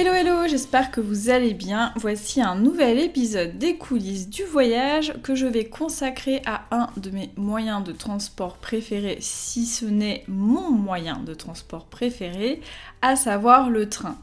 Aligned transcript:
Hello 0.00 0.12
hello, 0.12 0.46
j'espère 0.46 0.92
que 0.92 1.00
vous 1.00 1.28
allez 1.28 1.54
bien. 1.54 1.92
Voici 1.96 2.40
un 2.40 2.54
nouvel 2.54 3.00
épisode 3.00 3.58
des 3.58 3.76
coulisses 3.78 4.28
du 4.28 4.44
voyage 4.44 5.12
que 5.24 5.34
je 5.34 5.44
vais 5.44 5.64
consacrer 5.64 6.40
à 6.46 6.66
un 6.70 6.90
de 6.96 7.10
mes 7.10 7.30
moyens 7.36 7.82
de 7.82 7.90
transport 7.90 8.58
préférés, 8.58 9.18
si 9.20 9.66
ce 9.66 9.86
n'est 9.86 10.22
mon 10.28 10.70
moyen 10.70 11.18
de 11.26 11.34
transport 11.34 11.86
préféré, 11.86 12.60
à 13.02 13.16
savoir 13.16 13.70
le 13.70 13.88
train. 13.88 14.16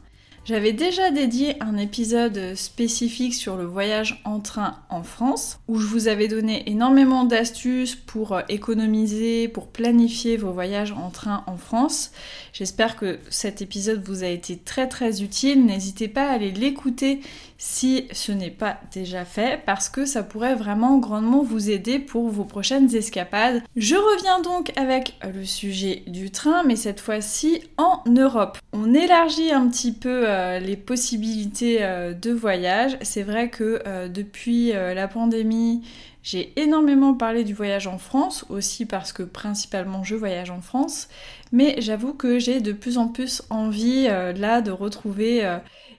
J'avais 0.46 0.72
déjà 0.72 1.10
dédié 1.10 1.60
un 1.60 1.76
épisode 1.76 2.54
spécifique 2.54 3.34
sur 3.34 3.56
le 3.56 3.64
voyage 3.64 4.22
en 4.24 4.38
train 4.38 4.78
en 4.90 5.02
France, 5.02 5.58
où 5.66 5.80
je 5.80 5.88
vous 5.88 6.06
avais 6.06 6.28
donné 6.28 6.70
énormément 6.70 7.24
d'astuces 7.24 7.96
pour 7.96 8.30
euh, 8.30 8.42
économiser, 8.48 9.48
pour 9.48 9.66
planifier 9.66 10.36
vos 10.36 10.52
voyages 10.52 10.92
en 10.92 11.10
train 11.10 11.42
en 11.48 11.56
France. 11.56 12.12
J'espère 12.52 12.94
que 12.94 13.18
cet 13.28 13.60
épisode 13.60 14.06
vous 14.06 14.22
a 14.22 14.28
été 14.28 14.56
très 14.56 14.86
très 14.86 15.20
utile. 15.20 15.66
N'hésitez 15.66 16.06
pas 16.06 16.28
à 16.28 16.34
aller 16.34 16.52
l'écouter 16.52 17.22
si 17.58 18.06
ce 18.12 18.32
n'est 18.32 18.50
pas 18.50 18.78
déjà 18.92 19.24
fait, 19.24 19.60
parce 19.64 19.88
que 19.88 20.04
ça 20.04 20.22
pourrait 20.22 20.54
vraiment 20.54 20.98
grandement 20.98 21.42
vous 21.42 21.70
aider 21.70 21.98
pour 21.98 22.28
vos 22.28 22.44
prochaines 22.44 22.94
escapades. 22.94 23.62
Je 23.76 23.94
reviens 23.94 24.40
donc 24.40 24.72
avec 24.76 25.14
le 25.32 25.44
sujet 25.44 26.02
du 26.06 26.30
train, 26.30 26.62
mais 26.64 26.76
cette 26.76 27.00
fois-ci 27.00 27.62
en 27.78 28.02
Europe. 28.06 28.58
On 28.72 28.92
élargit 28.92 29.52
un 29.52 29.68
petit 29.68 29.92
peu 29.92 30.24
euh, 30.26 30.58
les 30.58 30.76
possibilités 30.76 31.78
euh, 31.80 32.12
de 32.12 32.30
voyage. 32.30 32.98
C'est 33.02 33.22
vrai 33.22 33.48
que 33.48 33.82
euh, 33.86 34.08
depuis 34.08 34.72
la 34.72 35.08
pandémie, 35.08 35.82
j'ai 36.22 36.52
énormément 36.56 37.14
parlé 37.14 37.44
du 37.44 37.54
voyage 37.54 37.86
en 37.86 37.98
France, 37.98 38.44
aussi 38.48 38.84
parce 38.84 39.12
que 39.12 39.22
principalement 39.22 40.04
je 40.04 40.14
voyage 40.14 40.50
en 40.50 40.60
France, 40.60 41.08
mais 41.52 41.76
j'avoue 41.78 42.14
que 42.14 42.38
j'ai 42.38 42.60
de 42.60 42.72
plus 42.72 42.98
en 42.98 43.08
plus 43.08 43.42
envie 43.48 44.04
là 44.06 44.60
de 44.60 44.70
retrouver 44.70 45.58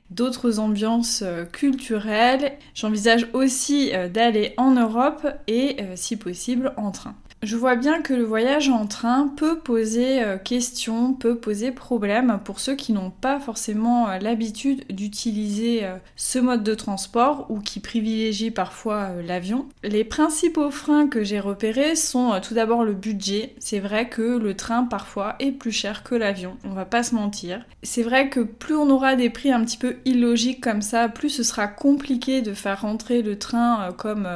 d'autres 0.10 0.60
ambiances 0.60 1.24
culturelles. 1.52 2.54
J'envisage 2.74 3.28
aussi 3.34 3.92
d'aller 4.14 4.54
en 4.58 4.72
Europe 4.72 5.28
et 5.48 5.78
si 5.96 6.18
possible 6.18 6.74
en 6.78 6.92
train. 6.92 7.16
Je 7.44 7.56
vois 7.56 7.76
bien 7.76 8.02
que 8.02 8.16
le 8.16 8.24
voyage 8.24 8.70
en 8.70 8.88
train 8.88 9.28
peut 9.28 9.60
poser 9.60 10.24
euh, 10.24 10.40
question, 10.40 11.14
peut 11.14 11.38
poser 11.38 11.72
problème 11.72 12.40
pour 12.44 12.60
ceux 12.60 12.76
qui 12.76 12.94
n'ont 12.94 13.12
pas 13.12 13.40
forcément 13.40 14.10
euh, 14.10 14.18
l'habitude 14.18 14.84
d'utiliser 14.90 15.86
euh, 15.86 15.98
ce 16.16 16.40
mode 16.40 16.64
de 16.64 16.74
transport 16.74 17.46
ou 17.50 17.60
qui 17.60 17.80
privilégient 17.80 18.50
parfois 18.50 19.10
l'avion. 19.24 19.68
Les 19.84 20.04
principaux 20.04 20.72
freins 20.72 21.08
que 21.08 21.24
j'ai 21.24 21.40
repérés 21.40 21.96
sont 21.96 22.40
tout 22.42 22.56
d'abord 22.56 22.84
le 22.84 22.94
budget. 22.94 23.54
C'est 23.60 23.80
vrai 23.80 24.10
que 24.10 24.40
le 24.40 24.56
train 24.56 24.84
parfois 24.84 25.36
est 25.40 25.52
plus 25.52 25.72
cher 25.72 26.02
que 26.02 26.16
l'avion, 26.16 26.58
on 26.64 26.72
va 26.72 26.86
pas 26.86 27.04
se 27.04 27.14
mentir. 27.14 27.64
C'est 27.84 28.04
vrai 28.04 28.30
que 28.30 28.40
plus 28.40 28.76
on 28.76 28.90
aura 28.90 29.16
des 29.16 29.30
prix 29.30 29.52
un 29.52 29.64
petit 29.64 29.78
peu 29.78 29.98
illogiques 30.06 30.62
comme 30.62 30.82
ça, 30.82 31.08
plus 31.08 31.30
ce 31.30 31.44
sera 31.44 31.68
compliqué 31.68 32.42
de 32.42 32.54
faire 32.54 32.82
rentrer 32.82 33.22
le 33.22 33.38
train 33.38 33.94
comme 33.96 34.28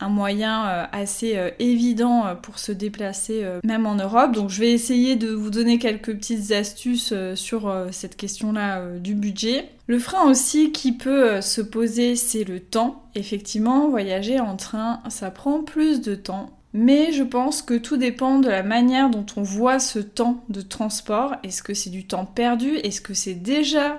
un 0.00 0.08
moyen 0.08 0.66
euh, 0.66 0.84
assez 0.92 1.36
euh, 1.36 1.50
évident 1.58 2.26
euh, 2.26 2.34
pour 2.34 2.58
se 2.58 2.72
déplacer 2.72 3.44
même 3.64 3.86
en 3.86 3.94
Europe. 3.94 4.32
Donc 4.32 4.50
je 4.50 4.60
vais 4.60 4.72
essayer 4.72 5.16
de 5.16 5.30
vous 5.30 5.50
donner 5.50 5.78
quelques 5.78 6.14
petites 6.14 6.52
astuces 6.52 7.12
sur 7.34 7.72
cette 7.90 8.16
question-là 8.16 8.98
du 8.98 9.14
budget. 9.14 9.70
Le 9.86 9.98
frein 9.98 10.28
aussi 10.28 10.72
qui 10.72 10.92
peut 10.92 11.40
se 11.40 11.60
poser, 11.60 12.16
c'est 12.16 12.44
le 12.44 12.60
temps. 12.60 13.04
Effectivement, 13.14 13.88
voyager 13.88 14.40
en 14.40 14.56
train, 14.56 15.00
ça 15.08 15.30
prend 15.30 15.62
plus 15.62 16.00
de 16.00 16.14
temps. 16.14 16.50
Mais 16.74 17.12
je 17.12 17.22
pense 17.22 17.62
que 17.62 17.74
tout 17.74 17.96
dépend 17.96 18.38
de 18.38 18.48
la 18.48 18.62
manière 18.62 19.10
dont 19.10 19.26
on 19.36 19.42
voit 19.42 19.78
ce 19.78 19.98
temps 19.98 20.44
de 20.48 20.60
transport. 20.60 21.36
Est-ce 21.42 21.62
que 21.62 21.74
c'est 21.74 21.90
du 21.90 22.06
temps 22.06 22.26
perdu? 22.26 22.76
Est-ce 22.76 23.00
que 23.00 23.14
c'est 23.14 23.34
déjà 23.34 23.98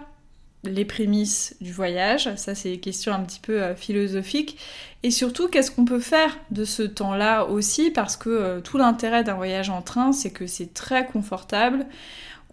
les 0.64 0.86
prémices 0.86 1.56
du 1.62 1.72
voyage, 1.72 2.34
ça 2.36 2.54
c'est 2.56 2.74
une 2.74 2.80
question 2.80 3.14
un 3.14 3.22
petit 3.22 3.40
peu 3.40 3.62
euh, 3.62 3.76
philosophique, 3.76 4.58
et 5.04 5.12
surtout 5.12 5.48
qu'est-ce 5.48 5.72
qu'on 5.72 5.86
peut 5.86 6.00
faire 6.00 6.38
de 6.52 6.66
ce 6.66 6.84
temps-là 6.84 7.46
aussi, 7.46 7.92
parce 7.92 8.18
que 8.18 8.30
euh, 8.30 8.62
tout 8.62 8.78
l'intérêt 8.78 9.24
d'un 9.24 9.36
voyage 9.36 9.70
en 9.70 9.82
train, 9.82 10.12
c'est 10.12 10.32
que 10.32 10.48
c'est 10.48 10.74
très 10.74 11.06
confortable, 11.06 11.86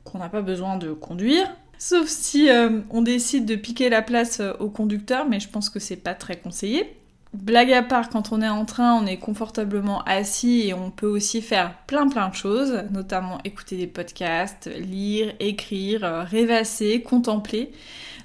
qu'on 0.04 0.18
n'a 0.18 0.28
pas 0.28 0.42
besoin 0.42 0.76
de 0.76 0.92
conduire, 0.92 1.52
sauf 1.78 2.06
si 2.06 2.48
euh, 2.48 2.80
on 2.90 3.02
décide 3.02 3.44
de 3.44 3.56
piquer 3.56 3.88
la 3.88 4.02
place 4.02 4.40
au 4.60 4.70
conducteur, 4.70 5.26
mais 5.28 5.40
je 5.40 5.48
pense 5.48 5.68
que 5.68 5.80
c'est 5.80 5.96
pas 5.96 6.14
très 6.14 6.36
conseillé. 6.36 6.95
Blague 7.42 7.72
à 7.72 7.82
part, 7.82 8.08
quand 8.08 8.32
on 8.32 8.40
est 8.40 8.48
en 8.48 8.64
train, 8.64 8.94
on 8.94 9.04
est 9.04 9.18
confortablement 9.18 10.02
assis 10.04 10.62
et 10.66 10.72
on 10.74 10.90
peut 10.90 11.06
aussi 11.06 11.42
faire 11.42 11.74
plein 11.86 12.08
plein 12.08 12.30
de 12.30 12.34
choses, 12.34 12.84
notamment 12.90 13.38
écouter 13.44 13.76
des 13.76 13.86
podcasts, 13.86 14.70
lire, 14.78 15.34
écrire, 15.38 16.02
euh, 16.02 16.22
rêvasser, 16.22 17.02
contempler. 17.02 17.72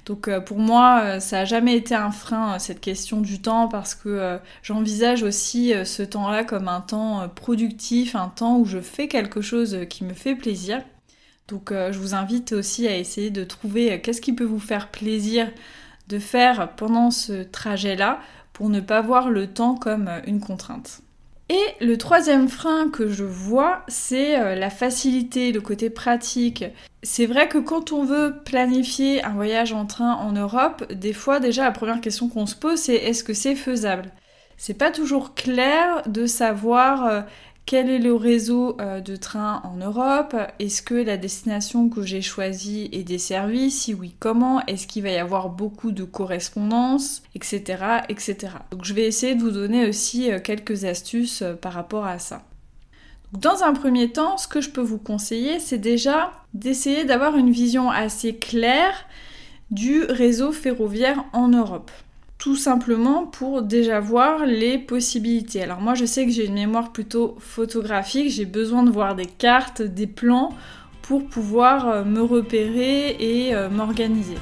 Donc 0.06 0.28
euh, 0.28 0.40
pour 0.40 0.58
moi, 0.58 1.02
euh, 1.02 1.20
ça 1.20 1.36
n'a 1.36 1.44
jamais 1.44 1.76
été 1.76 1.94
un 1.94 2.10
frein, 2.10 2.58
cette 2.58 2.80
question 2.80 3.20
du 3.20 3.42
temps, 3.42 3.68
parce 3.68 3.94
que 3.94 4.38
j'envisage 4.62 5.22
aussi 5.22 5.74
ce 5.84 6.02
temps-là 6.02 6.42
comme 6.42 6.68
un 6.68 6.80
temps 6.80 7.28
productif, 7.28 8.16
un 8.16 8.28
temps 8.28 8.56
où 8.56 8.64
je 8.64 8.80
fais 8.80 9.08
quelque 9.08 9.42
chose 9.42 9.80
qui 9.90 10.04
me 10.04 10.14
fait 10.14 10.34
plaisir. 10.34 10.80
Donc 11.48 11.70
je 11.70 11.98
vous 11.98 12.14
invite 12.14 12.52
aussi 12.52 12.88
à 12.88 12.96
essayer 12.96 13.28
de 13.28 13.44
trouver 13.44 14.00
qu'est-ce 14.00 14.22
qui 14.22 14.32
peut 14.32 14.44
vous 14.44 14.58
faire 14.58 14.88
plaisir 14.88 15.48
de 16.08 16.18
faire 16.18 16.74
pendant 16.76 17.10
ce 17.10 17.42
trajet-là 17.42 18.20
pour 18.52 18.68
ne 18.68 18.80
pas 18.80 19.00
voir 19.00 19.30
le 19.30 19.46
temps 19.46 19.74
comme 19.74 20.08
euh, 20.08 20.20
une 20.26 20.40
contrainte. 20.40 21.02
Et 21.48 21.84
le 21.84 21.98
troisième 21.98 22.48
frein 22.48 22.88
que 22.88 23.08
je 23.08 23.24
vois, 23.24 23.82
c'est 23.88 24.40
euh, 24.40 24.54
la 24.54 24.70
facilité, 24.70 25.52
le 25.52 25.60
côté 25.60 25.90
pratique. 25.90 26.64
C'est 27.02 27.26
vrai 27.26 27.48
que 27.48 27.58
quand 27.58 27.92
on 27.92 28.04
veut 28.04 28.36
planifier 28.44 29.22
un 29.22 29.34
voyage 29.34 29.72
en 29.72 29.84
train 29.84 30.14
en 30.14 30.32
Europe, 30.32 30.90
des 30.92 31.12
fois 31.12 31.40
déjà 31.40 31.64
la 31.64 31.72
première 31.72 32.00
question 32.00 32.28
qu'on 32.28 32.46
se 32.46 32.54
pose 32.54 32.78
c'est 32.78 32.94
est-ce 32.94 33.24
que 33.24 33.34
c'est 33.34 33.54
faisable? 33.54 34.10
C'est 34.56 34.78
pas 34.78 34.92
toujours 34.92 35.34
clair 35.34 36.02
de 36.06 36.24
savoir 36.24 37.06
euh, 37.06 37.20
quel 37.64 37.88
est 37.88 37.98
le 37.98 38.14
réseau 38.14 38.76
euh, 38.80 39.00
de 39.00 39.16
trains 39.16 39.62
en 39.64 39.76
Europe? 39.76 40.36
Est-ce 40.58 40.82
que 40.82 40.94
la 40.94 41.16
destination 41.16 41.88
que 41.88 42.02
j'ai 42.02 42.20
choisie 42.20 42.88
est 42.92 43.04
desservie 43.04 43.70
Si 43.70 43.94
oui, 43.94 44.14
comment? 44.18 44.64
Est-ce 44.66 44.86
qu'il 44.86 45.04
va 45.04 45.10
y 45.10 45.16
avoir 45.16 45.48
beaucoup 45.48 45.92
de 45.92 46.04
correspondances? 46.04 47.22
Etc. 47.34 47.62
etc. 48.08 48.54
Donc 48.70 48.84
je 48.84 48.94
vais 48.94 49.06
essayer 49.06 49.34
de 49.34 49.40
vous 49.40 49.52
donner 49.52 49.88
aussi 49.88 50.30
euh, 50.30 50.40
quelques 50.40 50.84
astuces 50.84 51.42
euh, 51.42 51.54
par 51.54 51.72
rapport 51.72 52.04
à 52.04 52.18
ça. 52.18 52.42
Dans 53.32 53.62
un 53.62 53.72
premier 53.72 54.10
temps, 54.12 54.36
ce 54.36 54.48
que 54.48 54.60
je 54.60 54.68
peux 54.68 54.82
vous 54.82 54.98
conseiller, 54.98 55.58
c'est 55.58 55.78
déjà 55.78 56.32
d'essayer 56.52 57.04
d'avoir 57.04 57.36
une 57.36 57.50
vision 57.50 57.90
assez 57.90 58.36
claire 58.36 59.06
du 59.70 60.02
réseau 60.02 60.52
ferroviaire 60.52 61.24
en 61.32 61.48
Europe 61.48 61.90
tout 62.42 62.56
simplement 62.56 63.24
pour 63.24 63.62
déjà 63.62 64.00
voir 64.00 64.46
les 64.46 64.76
possibilités. 64.76 65.62
Alors 65.62 65.80
moi 65.80 65.94
je 65.94 66.04
sais 66.04 66.26
que 66.26 66.32
j'ai 66.32 66.46
une 66.46 66.54
mémoire 66.54 66.90
plutôt 66.90 67.36
photographique, 67.38 68.30
j'ai 68.30 68.46
besoin 68.46 68.82
de 68.82 68.90
voir 68.90 69.14
des 69.14 69.26
cartes, 69.26 69.80
des 69.80 70.08
plans 70.08 70.48
pour 71.02 71.24
pouvoir 71.24 71.88
euh, 71.88 72.04
me 72.04 72.20
repérer 72.20 73.10
et 73.10 73.54
euh, 73.54 73.70
m'organiser. 73.70 74.34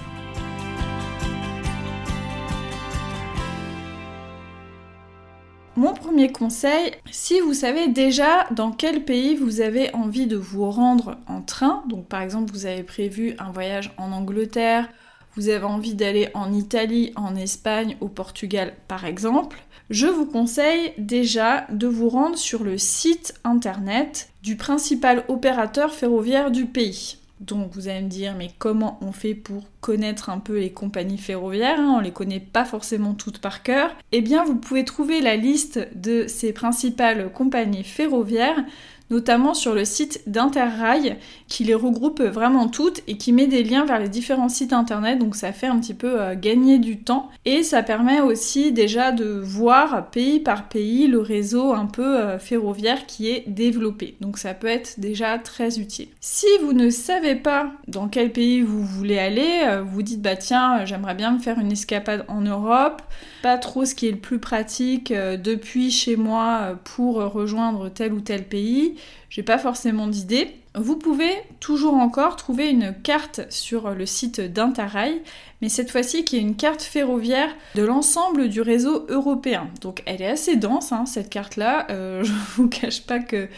Mon 5.77 5.93
premier 5.93 6.33
conseil, 6.33 6.93
si 7.11 7.41
vous 7.41 7.53
savez 7.53 7.89
déjà 7.89 8.47
dans 8.51 8.73
quel 8.73 9.05
pays 9.05 9.35
vous 9.35 9.61
avez 9.61 9.95
envie 9.95 10.27
de 10.27 10.39
vous 10.39 10.71
rendre 10.71 11.19
en 11.27 11.43
train, 11.43 11.83
donc 11.87 12.07
par 12.07 12.23
exemple 12.23 12.51
vous 12.51 12.65
avez 12.65 12.83
prévu 12.83 13.35
un 13.39 13.51
voyage 13.51 13.93
en 13.99 14.13
Angleterre 14.13 14.89
vous 15.37 15.49
avez 15.49 15.65
envie 15.65 15.95
d'aller 15.95 16.29
en 16.35 16.53
Italie, 16.53 17.13
en 17.17 17.37
Espagne, 17.37 17.97
au 18.01 18.09
Portugal 18.09 18.75
par 18.89 19.05
exemple, 19.05 19.59
je 19.91 20.07
vous 20.07 20.27
conseille 20.27 20.93
déjà 20.99 21.67
de 21.71 21.87
vous 21.87 22.09
rendre 22.09 22.39
sur 22.39 22.63
le 22.63 22.79
site 22.79 23.35
internet 23.43 24.31
du 24.43 24.57
principal 24.57 25.25
opérateur 25.29 25.93
ferroviaire 25.93 26.51
du 26.51 26.67
pays. 26.67 27.17
Donc 27.41 27.71
vous 27.73 27.89
allez 27.89 28.03
me 28.03 28.09
dire, 28.09 28.35
mais 28.37 28.51
comment 28.59 28.99
on 29.01 29.13
fait 29.13 29.35
pour 29.35 29.65
connaître 29.81 30.29
un 30.29 30.39
peu 30.39 30.61
les 30.61 30.73
compagnies 30.73 31.19
ferroviaires 31.19 31.81
hein? 31.81 31.95
On 31.97 32.01
les 32.01 32.13
connaît 32.13 32.39
pas 32.39 32.67
forcément 32.67 33.15
toutes 33.15 33.39
par 33.39 33.63
cœur. 33.63 33.97
Eh 34.13 34.21
bien, 34.21 34.45
vous 34.45 34.57
pouvez 34.57 34.85
trouver 34.85 35.23
la 35.23 35.37
liste 35.37 35.89
de 35.95 36.27
ces 36.29 36.53
principales 36.53 37.33
compagnies 37.33 37.83
ferroviaires 37.83 38.63
notamment 39.11 39.55
sur 39.55 39.75
le 39.75 39.85
site 39.85 40.23
d'Interrail 40.27 41.17
qui 41.49 41.65
les 41.65 41.75
regroupe 41.75 42.23
vraiment 42.23 42.69
toutes 42.69 43.03
et 43.09 43.17
qui 43.17 43.33
met 43.33 43.47
des 43.47 43.65
liens 43.65 43.85
vers 43.85 43.99
les 43.99 44.09
différents 44.09 44.49
sites 44.49 44.73
internet, 44.73 45.19
donc 45.19 45.35
ça 45.35 45.53
fait 45.53 45.67
un 45.67 45.79
petit 45.79 45.95
peu 45.95 46.21
euh, 46.21 46.35
gagner 46.35 46.79
du 46.79 46.99
temps 46.99 47.29
et 47.45 47.63
ça 47.63 47.83
permet 47.83 48.21
aussi 48.21 48.73
déjà 48.73 49.11
de 49.11 49.25
voir 49.25 50.11
pays 50.11 50.39
par 50.39 50.69
pays 50.69 51.09
le 51.09 51.21
réseau 51.21 51.73
un 51.73 51.87
peu 51.87 52.19
euh, 52.19 52.39
ferroviaire 52.39 53.07
qui 53.07 53.29
est 53.29 53.45
développé. 53.49 54.17
Donc 54.21 54.39
ça 54.39 54.55
peut 54.55 54.69
être 54.69 55.01
déjà 55.01 55.39
très 55.39 55.81
utile. 55.81 56.09
Si 56.21 56.47
vous 56.63 56.73
ne 56.73 56.89
savez 56.89 57.35
pas 57.35 57.73
dans 57.89 58.09
quel 58.09 58.31
pays 58.31 58.63
vous 58.63 58.85
voulez 58.85 59.19
aller, 59.19 59.63
euh, 59.67 59.83
vous 59.83 60.03
dites 60.03 60.23
bah 60.23 60.37
tiens, 60.37 60.85
j'aimerais 60.85 61.15
bien 61.15 61.33
me 61.33 61.41
faire 61.41 61.59
une 61.59 61.73
escapade 61.73 62.25
en 62.29 62.43
Europe, 62.43 63.03
pas 63.43 63.59
trop 63.59 63.85
ce 63.85 63.95
qui 63.95 64.07
est 64.07 64.13
le 64.13 64.19
plus 64.19 64.39
pratique 64.39 65.13
depuis 65.13 65.91
chez 65.91 66.17
moi 66.17 66.79
pour 66.85 67.17
rejoindre 67.17 67.89
tel 67.89 68.13
ou 68.13 68.21
tel 68.21 68.45
pays, 68.45 68.95
j'ai 69.31 69.43
pas 69.43 69.59
forcément 69.59 70.09
d'idée. 70.09 70.57
Vous 70.75 70.97
pouvez 70.97 71.33
toujours 71.61 71.95
encore 71.95 72.37
trouver 72.37 72.69
une 72.69 72.95
carte 73.03 73.41
sur 73.51 73.91
le 73.91 74.07
site 74.07 74.41
d'Interrail, 74.41 75.23
mais 75.63 75.69
cette 75.69 75.91
fois-ci 75.91 76.25
qui 76.25 76.37
est 76.37 76.41
une 76.41 76.57
carte 76.57 76.83
ferroviaire 76.83 77.55
de 77.75 77.83
l'ensemble 77.83 78.49
du 78.49 78.61
réseau 78.61 79.07
européen. 79.09 79.69
Donc 79.81 80.03
elle 80.07 80.21
est 80.23 80.29
assez 80.29 80.57
dense, 80.57 80.93
hein, 80.93 81.07
cette 81.07 81.31
carte-là. 81.31 81.87
Euh, 81.91 82.25
je 82.25 82.33
vous 82.57 82.69
cache 82.69 83.03
pas 83.03 83.21
que 83.21 83.49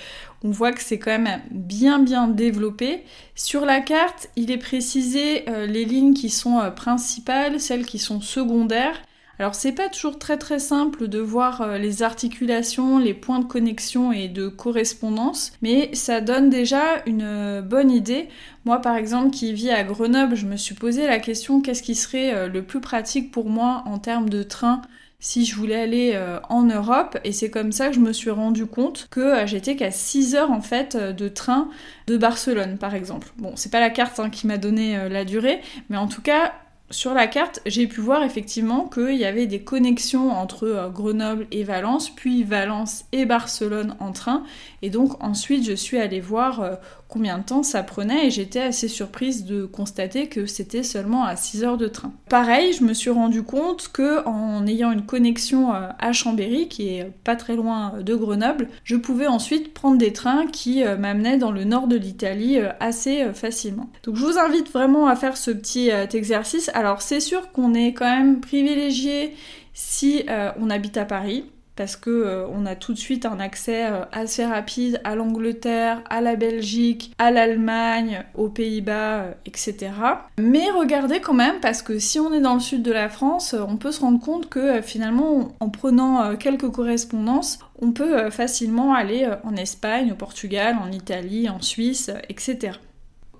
on 0.44 0.50
voit 0.50 0.72
que 0.72 0.82
c'est 0.82 0.98
quand 0.98 1.18
même 1.18 1.40
bien 1.50 1.98
bien 1.98 2.28
développé. 2.28 3.04
Sur 3.34 3.64
la 3.64 3.80
carte, 3.80 4.28
il 4.36 4.50
est 4.50 4.58
précisé 4.58 5.48
euh, 5.48 5.66
les 5.66 5.84
lignes 5.84 6.14
qui 6.14 6.30
sont 6.30 6.58
euh, 6.58 6.70
principales, 6.70 7.60
celles 7.60 7.86
qui 7.86 7.98
sont 7.98 8.20
secondaires. 8.20 9.00
Alors 9.38 9.55
c'est 9.55 9.73
pas 9.73 9.88
toujours 9.88 10.19
très 10.19 10.37
très 10.37 10.58
simple 10.58 11.08
de 11.08 11.19
voir 11.19 11.62
euh, 11.62 11.79
les 11.79 12.02
articulations, 12.02 12.99
les 12.99 13.14
points 13.14 13.38
de 13.40 13.46
connexion 13.46 14.12
et 14.12 14.29
de 14.29 14.49
correspondance, 14.49 15.52
mais 15.62 15.94
ça 15.94 16.20
donne 16.20 16.50
déjà 16.50 17.02
une 17.06 17.23
euh, 17.23 17.62
bonne 17.62 17.90
idée. 17.90 18.29
Moi 18.67 18.81
par 18.81 18.96
exemple 18.96 19.31
qui 19.31 19.52
vis 19.52 19.70
à 19.70 19.82
Grenoble, 19.84 20.37
je 20.37 20.46
me 20.46 20.56
suis 20.56 20.75
posé 20.75 21.06
la 21.06 21.19
question 21.19 21.62
qu'est-ce 21.62 21.82
qui 21.82 21.94
serait 21.94 22.34
euh, 22.34 22.49
le 22.49 22.62
plus 22.62 22.81
pratique 22.81 23.32
pour 23.32 23.49
moi 23.49 23.82
en 23.87 23.99
termes 23.99 24.29
de 24.29 24.43
train 24.43 24.82
si 25.19 25.44
je 25.46 25.55
voulais 25.55 25.81
aller 25.81 26.20
en 26.49 26.64
Europe? 26.64 27.17
Et 27.23 27.31
c'est 27.31 27.49
comme 27.49 27.70
ça 27.70 27.88
que 27.88 27.94
je 27.94 28.00
me 28.00 28.12
suis 28.12 28.31
rendu 28.31 28.67
compte 28.67 29.06
que 29.08 29.46
j'étais 29.46 29.76
qu'à 29.76 29.93
6 29.93 30.35
heures 30.35 30.50
en 30.50 30.61
fait 30.61 30.96
de 30.96 31.28
train 31.28 31.69
de 32.08 32.17
Barcelone 32.17 32.76
par 32.76 32.93
exemple. 32.96 33.28
Bon, 33.38 33.52
c'est 33.55 33.70
pas 33.70 33.78
la 33.78 33.90
carte 33.90 34.19
hein, 34.19 34.31
qui 34.31 34.49
m'a 34.49 34.58
donné 34.58 35.08
la 35.08 35.25
durée, 35.25 35.61
mais 35.90 35.96
en 35.96 36.08
tout 36.08 36.23
cas 36.23 36.52
sur 36.92 37.14
la 37.14 37.26
carte, 37.26 37.60
j'ai 37.66 37.86
pu 37.86 38.00
voir 38.00 38.22
effectivement 38.22 38.86
qu'il 38.86 39.16
y 39.16 39.24
avait 39.24 39.46
des 39.46 39.62
connexions 39.62 40.30
entre 40.30 40.66
euh, 40.66 40.88
Grenoble 40.90 41.46
et 41.50 41.64
Valence, 41.64 42.10
puis 42.10 42.44
Valence 42.44 43.06
et 43.12 43.24
Barcelone 43.24 43.96
en 43.98 44.12
train. 44.12 44.44
Et 44.82 44.90
donc 44.90 45.22
ensuite, 45.22 45.64
je 45.64 45.72
suis 45.72 45.98
allée 45.98 46.20
voir 46.20 46.60
euh, 46.60 46.74
combien 47.12 47.38
de 47.38 47.44
temps 47.44 47.62
ça 47.62 47.82
prenait 47.82 48.26
et 48.26 48.31
j'étais 48.31 48.61
assez 48.61 48.88
surprise 48.88 49.44
de 49.44 49.67
constater 49.67 50.29
que 50.29 50.47
c'était 50.47 50.82
seulement 50.82 51.25
à 51.25 51.37
6 51.37 51.62
heures 51.62 51.76
de 51.76 51.87
train. 51.87 52.12
Pareil, 52.31 52.73
je 52.73 52.82
me 52.85 52.94
suis 52.94 53.11
rendu 53.11 53.43
compte 53.43 53.88
que 53.93 54.25
en 54.26 54.67
ayant 54.67 54.91
une 54.91 55.05
connexion 55.05 55.75
euh, 55.75 55.88
à 55.99 56.12
Chambéry, 56.12 56.69
qui 56.69 56.88
est 56.88 57.12
pas 57.23 57.37
très 57.37 57.55
loin 57.55 57.94
de 58.00 58.14
Grenoble, 58.14 58.69
je 58.85 58.97
pouvais 58.97 59.26
ensuite 59.26 59.75
prendre 59.75 59.99
des 59.99 60.14
trains 60.14 60.47
qui 60.47 60.85
euh, 60.85 60.97
m'amenaient 60.97 61.37
dans 61.37 61.53
le 61.53 61.64
nord 61.64 61.87
de 61.87 61.97
l'Italie 61.97 62.59
euh, 62.59 62.70
assez 62.81 63.26
facilement. 63.35 63.91
Donc 64.05 64.17
je 64.17 64.25
vous 64.25 64.38
invite 64.38 64.73
vraiment 64.73 65.06
à 65.06 65.14
faire 65.14 65.37
ce 65.37 65.50
petit 65.50 65.91
exercice. 65.91 66.70
Alors 66.73 67.03
c'est 67.03 67.20
sûr 67.20 67.53
qu'on 67.53 67.75
est 67.75 67.93
quand 67.93 68.09
même 68.09 68.41
privilégié 68.41 69.35
si 69.75 70.25
on 70.61 70.70
habite 70.70 70.97
à 70.97 71.05
Paris 71.05 71.44
parce 71.76 71.96
que 71.96 72.10
euh, 72.10 72.46
on 72.48 72.66
a 72.66 72.76
tout 72.76 72.92
de 72.92 72.98
suite 72.98 73.26
un 73.26 73.40
accès 73.40 73.86
euh, 73.86 74.04
assez 74.12 74.44
rapide 74.44 75.00
à 75.04 75.14
l'Angleterre, 75.14 76.02
à 76.10 76.20
la 76.20 76.36
Belgique, 76.36 77.14
à 77.19 77.30
l'Allemagne, 77.30 78.24
aux 78.34 78.48
Pays-Bas, 78.48 79.20
euh, 79.20 79.32
etc. 79.46 79.90
Mais 80.38 80.70
regardez 80.70 81.20
quand 81.20 81.34
même 81.34 81.60
parce 81.60 81.82
que 81.82 81.98
si 81.98 82.20
on 82.20 82.32
est 82.32 82.40
dans 82.40 82.54
le 82.54 82.60
sud 82.60 82.82
de 82.82 82.92
la 82.92 83.08
France, 83.08 83.54
on 83.54 83.76
peut 83.76 83.92
se 83.92 84.00
rendre 84.00 84.20
compte 84.20 84.48
que 84.48 84.80
finalement 84.82 85.52
en 85.60 85.69
prenant 85.69 86.36
quelques 86.36 86.70
correspondances, 86.70 87.58
on 87.80 87.92
peut 87.92 88.30
facilement 88.30 88.94
aller 88.94 89.28
en 89.44 89.56
Espagne, 89.56 90.12
au 90.12 90.14
Portugal, 90.14 90.76
en 90.80 90.92
Italie, 90.92 91.48
en 91.48 91.60
Suisse, 91.60 92.10
etc 92.28 92.72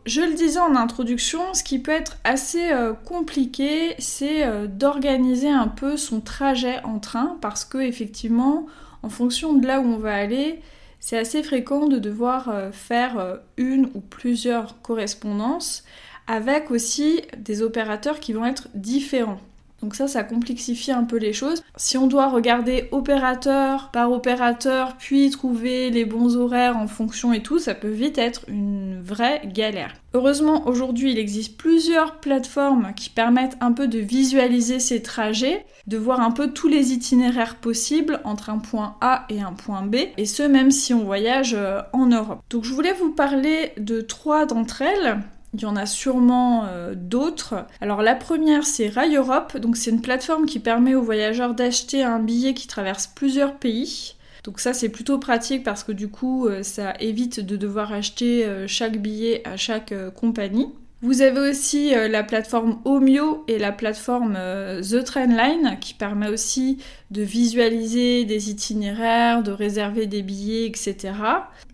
je 0.05 0.21
le 0.21 0.35
disais 0.35 0.59
en 0.59 0.75
introduction, 0.75 1.55
ce 1.55 1.63
qui 1.63 1.79
peut 1.79 1.93
être 1.93 2.19
assez 2.25 2.73
euh, 2.73 2.93
compliqué, 2.93 3.95
c'est 3.99 4.45
euh, 4.45 4.67
d'organiser 4.67 5.49
un 5.49 5.69
peu 5.69 5.97
son 5.97 6.21
trajet 6.21 6.83
en 6.83 6.99
train 6.99 7.39
parce 7.41 7.65
que 7.65 7.79
effectivement, 7.79 8.67
en 9.03 9.09
fonction 9.09 9.55
de 9.55 9.67
là 9.67 9.81
où 9.81 9.85
on 9.85 9.99
va 9.99 10.15
aller, 10.15 10.61
c'est 10.99 11.19
assez 11.19 11.43
fréquent 11.43 11.87
de 11.87 11.99
devoir 11.99 12.49
euh, 12.49 12.73
faire 12.73 13.39
une 13.57 13.91
ou 13.95 14.01
plusieurs 14.01 14.81
correspondances 14.83 15.85
avec 16.27 16.71
aussi 16.71 17.21
des 17.37 17.63
opérateurs 17.63 18.19
qui 18.21 18.33
vont 18.33 18.45
être 18.45 18.69
différents. 18.75 19.41
Donc 19.83 19.95
ça, 19.95 20.07
ça 20.07 20.23
complexifie 20.23 20.93
un 20.93 21.05
peu 21.05 21.17
les 21.17 21.33
choses. 21.33 21.63
Si 21.77 21.99
on 21.99 22.07
doit 22.07 22.29
regarder 22.29 22.89
opérateur 22.93 23.91
par 23.91 24.13
opérateur, 24.13 24.97
puis 24.97 25.31
trouver 25.31 25.91
les 25.91 26.05
bons 26.05 26.37
horaires 26.37 26.77
en 26.77 26.87
fonction 26.87 27.33
et 27.33 27.43
tout, 27.43 27.59
ça 27.59 27.75
peut 27.75 27.89
vite 27.89 28.19
être 28.19 28.43
une 28.49 29.03
vraie 29.03 29.43
galère. 29.45 29.95
Heureusement, 30.15 30.67
aujourd'hui, 30.67 31.13
il 31.13 31.19
existe 31.19 31.57
plusieurs 31.57 32.21
plateformes 32.21 32.93
qui 32.95 33.09
permettent 33.09 33.57
un 33.61 33.73
peu 33.73 33.89
de 33.89 33.99
visualiser 33.99 34.79
ces 34.79 35.03
trajets, 35.03 35.65
de 35.87 35.97
voir 35.97 36.21
un 36.21 36.31
peu 36.31 36.53
tous 36.53 36.69
les 36.69 36.93
itinéraires 36.93 37.57
possibles 37.57 38.21
entre 38.25 38.51
un 38.51 38.59
point 38.59 38.97
A 39.01 39.25
et 39.31 39.41
un 39.41 39.53
point 39.53 39.83
B, 39.83 39.97
et 40.17 40.27
ce 40.27 40.43
même 40.43 40.71
si 40.71 40.93
on 40.93 41.05
voyage 41.05 41.55
euh, 41.55 41.81
en 41.93 42.07
Europe. 42.07 42.41
Donc 42.51 42.65
je 42.65 42.73
voulais 42.73 42.93
vous 42.93 43.11
parler 43.11 43.73
de 43.79 44.01
trois 44.01 44.45
d'entre 44.47 44.83
elles. 44.83 45.19
Il 45.55 45.61
y 45.61 45.67
en 45.67 45.77
a 45.77 45.85
sûrement 45.85 46.65
euh, 46.67 46.95
d'autres. 46.97 47.67
Alors 47.83 48.01
la 48.03 48.15
première 48.15 48.65
c'est 48.65 48.89
Rail 48.89 49.17
Europe, 49.17 49.59
donc 49.59 49.77
c'est 49.77 49.91
une 49.91 50.01
plateforme 50.01 50.47
qui 50.47 50.61
permet 50.61 50.95
aux 50.95 51.03
voyageurs 51.03 51.55
d'acheter 51.55 52.03
un 52.03 52.21
billet 52.21 52.55
qui 52.55 52.67
traverse 52.67 53.07
plusieurs 53.07 53.57
pays. 53.57 54.15
Donc 54.45 54.61
ça 54.61 54.73
c'est 54.73 54.89
plutôt 54.89 55.19
pratique 55.19 55.63
parce 55.63 55.85
que 55.85 55.93
du 55.93 56.09
coup 56.09 56.47
euh, 56.47 56.63
ça 56.63 56.95
évite 57.01 57.41
de 57.41 57.57
devoir 57.57 57.93
acheter 57.93 58.47
euh, 58.47 58.67
chaque 58.67 58.97
billet 58.97 59.43
à 59.45 59.59
chaque 59.59 59.93
compagnie. 60.15 60.69
Vous 61.03 61.21
avez 61.21 61.51
aussi 61.51 61.91
la 61.91 62.23
plateforme 62.23 62.79
Omio 62.85 63.43
et 63.49 63.59
la 63.59 63.73
plateforme 63.73 64.39
The 64.81 65.03
Trainline 65.03 65.79
qui 65.81 65.95
permet 65.95 66.29
aussi 66.29 66.79
de 67.11 67.23
visualiser 67.23 68.25
des 68.25 68.51
itinéraires, 68.51 69.43
de 69.43 69.51
réserver 69.51 70.07
des 70.07 70.23
billets, 70.23 70.65
etc. 70.65 71.13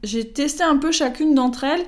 J'ai 0.03 0.33
testé 0.33 0.63
un 0.63 0.79
peu 0.79 0.93
chacune 0.93 1.35
d'entre 1.35 1.65
elles. 1.65 1.85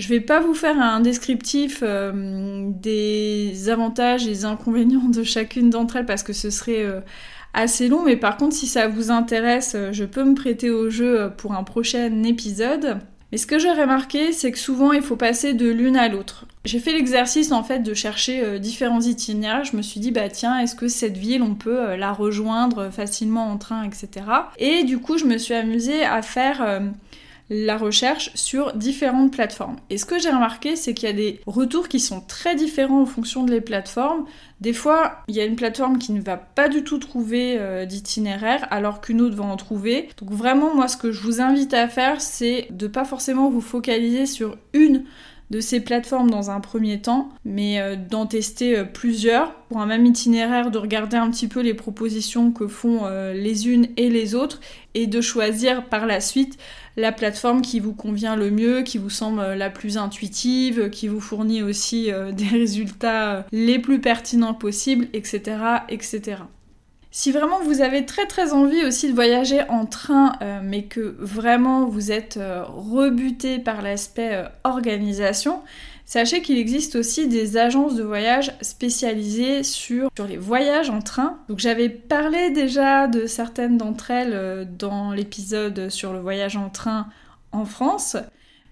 Je 0.00 0.08
vais 0.08 0.20
pas 0.20 0.40
vous 0.40 0.54
faire 0.54 0.80
un 0.80 1.00
descriptif 1.00 1.80
euh, 1.82 2.64
des 2.64 3.68
avantages 3.68 4.26
et 4.26 4.30
des 4.30 4.44
inconvénients 4.46 5.10
de 5.10 5.22
chacune 5.22 5.68
d'entre 5.68 5.96
elles 5.96 6.06
parce 6.06 6.22
que 6.22 6.32
ce 6.32 6.48
serait 6.48 6.82
euh, 6.82 7.00
assez 7.52 7.86
long, 7.86 8.02
mais 8.02 8.16
par 8.16 8.38
contre 8.38 8.56
si 8.56 8.66
ça 8.66 8.88
vous 8.88 9.10
intéresse, 9.10 9.74
euh, 9.74 9.92
je 9.92 10.06
peux 10.06 10.24
me 10.24 10.34
prêter 10.34 10.70
au 10.70 10.88
jeu 10.88 11.30
pour 11.36 11.52
un 11.52 11.64
prochain 11.64 12.22
épisode. 12.22 12.96
Mais 13.30 13.36
ce 13.36 13.46
que 13.46 13.58
j'ai 13.58 13.70
remarqué, 13.70 14.32
c'est 14.32 14.50
que 14.50 14.58
souvent 14.58 14.92
il 14.92 15.02
faut 15.02 15.16
passer 15.16 15.52
de 15.52 15.68
l'une 15.68 15.98
à 15.98 16.08
l'autre. 16.08 16.46
J'ai 16.64 16.78
fait 16.78 16.94
l'exercice 16.94 17.52
en 17.52 17.62
fait 17.62 17.80
de 17.80 17.92
chercher 17.92 18.58
différents 18.58 19.02
itinéraires. 19.02 19.64
Je 19.64 19.76
me 19.76 19.82
suis 19.82 20.00
dit 20.00 20.12
bah 20.12 20.30
tiens, 20.30 20.58
est-ce 20.60 20.74
que 20.74 20.88
cette 20.88 21.18
ville 21.18 21.42
on 21.42 21.54
peut 21.54 21.94
la 21.94 22.12
rejoindre 22.12 22.88
facilement 22.90 23.48
en 23.50 23.58
train, 23.58 23.84
etc. 23.84 24.08
Et 24.58 24.82
du 24.84 24.98
coup, 24.98 25.18
je 25.18 25.26
me 25.26 25.36
suis 25.36 25.54
amusée 25.54 26.04
à 26.04 26.22
faire 26.22 26.80
la 27.50 27.76
recherche 27.76 28.30
sur 28.36 28.72
différentes 28.74 29.32
plateformes. 29.32 29.76
Et 29.90 29.98
ce 29.98 30.06
que 30.06 30.20
j'ai 30.20 30.30
remarqué, 30.30 30.76
c'est 30.76 30.94
qu'il 30.94 31.08
y 31.08 31.12
a 31.12 31.14
des 31.14 31.40
retours 31.46 31.88
qui 31.88 31.98
sont 31.98 32.20
très 32.20 32.54
différents 32.54 33.02
en 33.02 33.06
fonction 33.06 33.42
des 33.42 33.60
plateformes. 33.60 34.24
Des 34.60 34.72
fois, 34.72 35.16
il 35.26 35.34
y 35.34 35.40
a 35.40 35.44
une 35.44 35.56
plateforme 35.56 35.98
qui 35.98 36.12
ne 36.12 36.20
va 36.20 36.36
pas 36.36 36.68
du 36.68 36.84
tout 36.84 36.98
trouver 36.98 37.56
euh, 37.58 37.86
d'itinéraire, 37.86 38.68
alors 38.70 39.00
qu'une 39.00 39.20
autre 39.20 39.34
va 39.34 39.44
en 39.44 39.56
trouver. 39.56 40.08
Donc 40.18 40.30
vraiment, 40.30 40.74
moi, 40.76 40.86
ce 40.86 40.96
que 40.96 41.10
je 41.10 41.20
vous 41.22 41.40
invite 41.40 41.74
à 41.74 41.88
faire, 41.88 42.20
c'est 42.20 42.68
de 42.70 42.86
pas 42.86 43.04
forcément 43.04 43.50
vous 43.50 43.60
focaliser 43.60 44.26
sur 44.26 44.56
une 44.72 45.04
de 45.50 45.60
ces 45.60 45.80
plateformes 45.80 46.30
dans 46.30 46.50
un 46.50 46.60
premier 46.60 47.00
temps, 47.00 47.28
mais 47.44 47.80
euh, 47.80 47.96
d'en 47.96 48.26
tester 48.26 48.78
euh, 48.78 48.84
plusieurs 48.84 49.52
pour 49.68 49.80
un 49.80 49.86
même 49.86 50.06
itinéraire, 50.06 50.70
de 50.70 50.78
regarder 50.78 51.16
un 51.16 51.30
petit 51.30 51.48
peu 51.48 51.60
les 51.60 51.74
propositions 51.74 52.50
que 52.50 52.66
font 52.66 53.06
les 53.32 53.68
unes 53.68 53.86
et 53.96 54.10
les 54.10 54.34
autres 54.34 54.60
et 54.94 55.06
de 55.06 55.20
choisir 55.20 55.84
par 55.88 56.06
la 56.06 56.20
suite 56.20 56.58
la 56.96 57.12
plateforme 57.12 57.62
qui 57.62 57.80
vous 57.80 57.94
convient 57.94 58.36
le 58.36 58.50
mieux, 58.50 58.82
qui 58.82 58.98
vous 58.98 59.10
semble 59.10 59.40
la 59.40 59.70
plus 59.70 59.96
intuitive, 59.96 60.90
qui 60.90 61.08
vous 61.08 61.20
fournit 61.20 61.62
aussi 61.62 62.12
euh, 62.12 62.32
des 62.32 62.46
résultats 62.46 63.36
euh, 63.36 63.42
les 63.52 63.78
plus 63.78 64.00
pertinents 64.00 64.54
possibles, 64.54 65.08
etc., 65.12 65.56
etc. 65.88 66.42
Si 67.10 67.32
vraiment 67.32 67.60
vous 67.60 67.80
avez 67.80 68.06
très 68.06 68.26
très 68.26 68.52
envie 68.52 68.84
aussi 68.84 69.08
de 69.08 69.14
voyager 69.14 69.62
en 69.68 69.84
train, 69.86 70.32
euh, 70.42 70.60
mais 70.62 70.84
que 70.84 71.16
vraiment 71.18 71.86
vous 71.86 72.12
êtes 72.12 72.38
rebuté 72.68 73.58
par 73.58 73.82
l'aspect 73.82 74.44
organisation, 74.64 75.62
Sachez 76.10 76.42
qu'il 76.42 76.58
existe 76.58 76.96
aussi 76.96 77.28
des 77.28 77.56
agences 77.56 77.94
de 77.94 78.02
voyage 78.02 78.52
spécialisées 78.62 79.62
sur, 79.62 80.10
sur 80.16 80.26
les 80.26 80.38
voyages 80.38 80.90
en 80.90 80.98
train. 81.02 81.38
Donc 81.48 81.60
j'avais 81.60 81.88
parlé 81.88 82.50
déjà 82.50 83.06
de 83.06 83.28
certaines 83.28 83.78
d'entre 83.78 84.10
elles 84.10 84.32
euh, 84.34 84.64
dans 84.64 85.12
l'épisode 85.12 85.88
sur 85.88 86.12
le 86.12 86.18
voyage 86.18 86.56
en 86.56 86.68
train 86.68 87.06
en 87.52 87.64
France. 87.64 88.16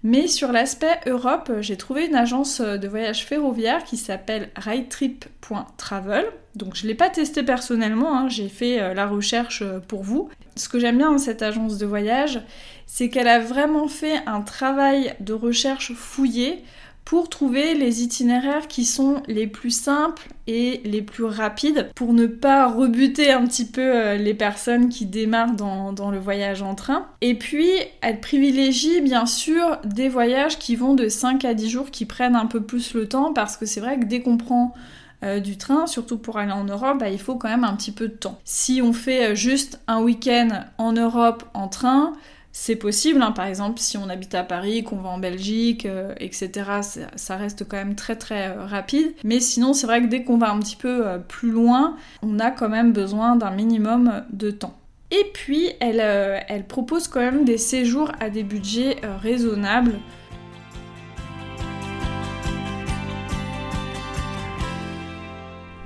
Mais 0.03 0.27
sur 0.27 0.51
l'aspect 0.51 0.99
Europe, 1.07 1.51
j'ai 1.59 1.75
trouvé 1.75 2.05
une 2.05 2.15
agence 2.15 2.61
de 2.61 2.87
voyage 2.87 3.25
ferroviaire 3.25 3.83
qui 3.83 3.97
s'appelle 3.97 4.49
ridetrip.travel. 4.55 6.25
Donc 6.55 6.75
je 6.75 6.83
ne 6.83 6.87
l'ai 6.87 6.95
pas 6.95 7.09
testé 7.09 7.43
personnellement, 7.43 8.17
hein, 8.17 8.29
j'ai 8.29 8.49
fait 8.49 8.81
euh, 8.81 8.93
la 8.93 9.07
recherche 9.07 9.61
euh, 9.61 9.79
pour 9.79 10.03
vous. 10.03 10.29
Ce 10.55 10.67
que 10.67 10.79
j'aime 10.79 10.97
bien 10.97 11.11
dans 11.11 11.17
cette 11.17 11.41
agence 11.41 11.77
de 11.77 11.85
voyage, 11.85 12.41
c'est 12.85 13.09
qu'elle 13.09 13.27
a 13.27 13.39
vraiment 13.39 13.87
fait 13.87 14.21
un 14.25 14.41
travail 14.41 15.15
de 15.19 15.33
recherche 15.33 15.93
fouillé 15.93 16.63
pour 17.05 17.29
trouver 17.29 17.73
les 17.73 18.03
itinéraires 18.03 18.67
qui 18.67 18.85
sont 18.85 19.23
les 19.27 19.47
plus 19.47 19.71
simples 19.71 20.27
et 20.45 20.81
les 20.85 21.01
plus 21.01 21.23
rapides 21.23 21.89
pour 21.95 22.13
ne 22.13 22.27
pas 22.27 22.67
rebuter 22.67 23.31
un 23.31 23.47
petit 23.47 23.65
peu 23.65 23.81
euh, 23.81 24.15
les 24.15 24.35
personnes 24.35 24.89
qui 24.89 25.05
démarrent 25.05 25.55
dans, 25.55 26.11
le 26.11 26.19
voyage 26.19 26.61
en 26.61 26.75
train. 26.75 27.07
Et 27.21 27.33
puis, 27.33 27.69
elle 28.01 28.19
privilégie 28.19 29.01
bien 29.01 29.25
sûr 29.25 29.79
des 29.83 30.07
voyages 30.07 30.59
qui 30.59 30.75
vont 30.75 30.93
de 30.93 31.09
5 31.09 31.45
à 31.45 31.53
10 31.53 31.69
jours, 31.69 31.91
qui 31.91 32.05
prennent 32.05 32.35
un 32.35 32.45
peu 32.45 32.61
plus 32.61 32.93
le 32.93 33.07
temps 33.07 33.33
parce 33.33 33.57
que 33.57 33.65
c'est 33.65 33.79
vrai 33.79 33.99
que 33.99 34.05
dès 34.05 34.21
qu'on 34.21 34.37
prend 34.37 34.73
euh, 35.21 35.39
du 35.39 35.57
train, 35.57 35.85
surtout 35.85 36.17
pour 36.17 36.37
aller 36.37 36.53
en 36.53 36.63
Europe, 36.63 36.99
bah, 36.99 37.09
il 37.09 37.19
faut 37.19 37.35
quand 37.35 37.49
même 37.49 37.65
un 37.65 37.75
petit 37.75 37.91
peu 37.91 38.07
de 38.07 38.13
temps. 38.13 38.39
Si 38.45 38.81
on 38.81 38.93
fait 38.93 39.31
euh, 39.31 39.35
juste 39.35 39.81
un 39.87 40.01
week-end 40.01 40.47
en 40.77 40.93
Europe 40.93 41.43
en 41.53 41.67
train, 41.67 42.13
c'est 42.51 42.75
possible, 42.75 43.21
hein. 43.21 43.31
par 43.31 43.45
exemple 43.45 43.79
si 43.79 43.97
on 43.97 44.09
habite 44.09 44.33
à 44.33 44.43
Paris, 44.43 44.83
qu'on 44.83 44.97
va 44.97 45.09
en 45.09 45.19
Belgique, 45.19 45.85
euh, 45.85 46.13
etc., 46.19 46.81
ça, 47.15 47.35
reste 47.35 47.67
quand 47.67 47.77
même 47.77 47.95
très 47.95 48.15
très 48.15 48.49
euh, 48.49 48.65
rapide. 48.65 49.13
Mais 49.23 49.39
sinon, 49.39 49.73
c'est 49.73 49.85
vrai 49.85 50.01
que 50.01 50.07
dès 50.07 50.23
qu'on 50.23 50.37
va 50.37 50.51
un 50.51 50.59
petit 50.59 50.75
peu 50.75 51.07
euh, 51.07 51.19
plus 51.19 51.51
loin, 51.51 51.95
on 52.23 52.39
a 52.39 52.49
quand 52.49 52.69
même 52.69 52.91
besoin 52.91 53.35
d'un 53.35 53.51
minimum 53.51 54.23
de 54.31 54.49
temps. 54.49 54.75
Et 55.11 55.31
puis, 55.33 55.69
elle, 55.79 55.99
elle, 55.99 56.67
propose 56.67 57.07
quand 57.07 57.19
même 57.19 57.43
des 57.43 57.57
séjours 57.57 58.11
à 58.19 58.29
des 58.29 58.43
budgets 58.43 58.97
raisonnables. 59.21 59.99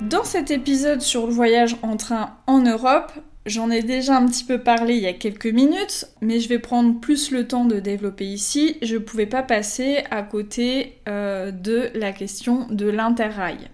Dans 0.02 0.24
cet 0.24 0.50
épisode 0.50 1.00
sur 1.00 1.26
le 1.26 1.32
voyage 1.32 1.76
en 1.80 1.96
train 1.96 2.36
en 2.46 2.60
Europe, 2.60 3.12
J'en 3.46 3.70
ai 3.70 3.82
déjà 3.82 4.16
un 4.16 4.26
petit 4.26 4.44
peu 4.44 4.58
parlé 4.58 4.96
il 4.96 5.02
y 5.02 5.06
a 5.06 5.12
quelques 5.12 5.46
minutes, 5.46 6.06
mais 6.22 6.40
je 6.40 6.48
vais 6.48 6.58
prendre 6.58 6.98
plus 6.98 7.30
le 7.30 7.46
temps 7.46 7.66
de 7.66 7.78
développer 7.78 8.24
ici. 8.24 8.78
Je 8.80 8.94
ne 8.94 9.00
pouvais 9.00 9.26
pas 9.26 9.42
passer 9.42 9.98
à 10.10 10.22
côté 10.22 10.98
euh, 11.08 11.50
de 11.50 11.90
la 11.94 12.12
question 12.12 12.66
de 12.70 12.86
l'interrail. 12.86 13.68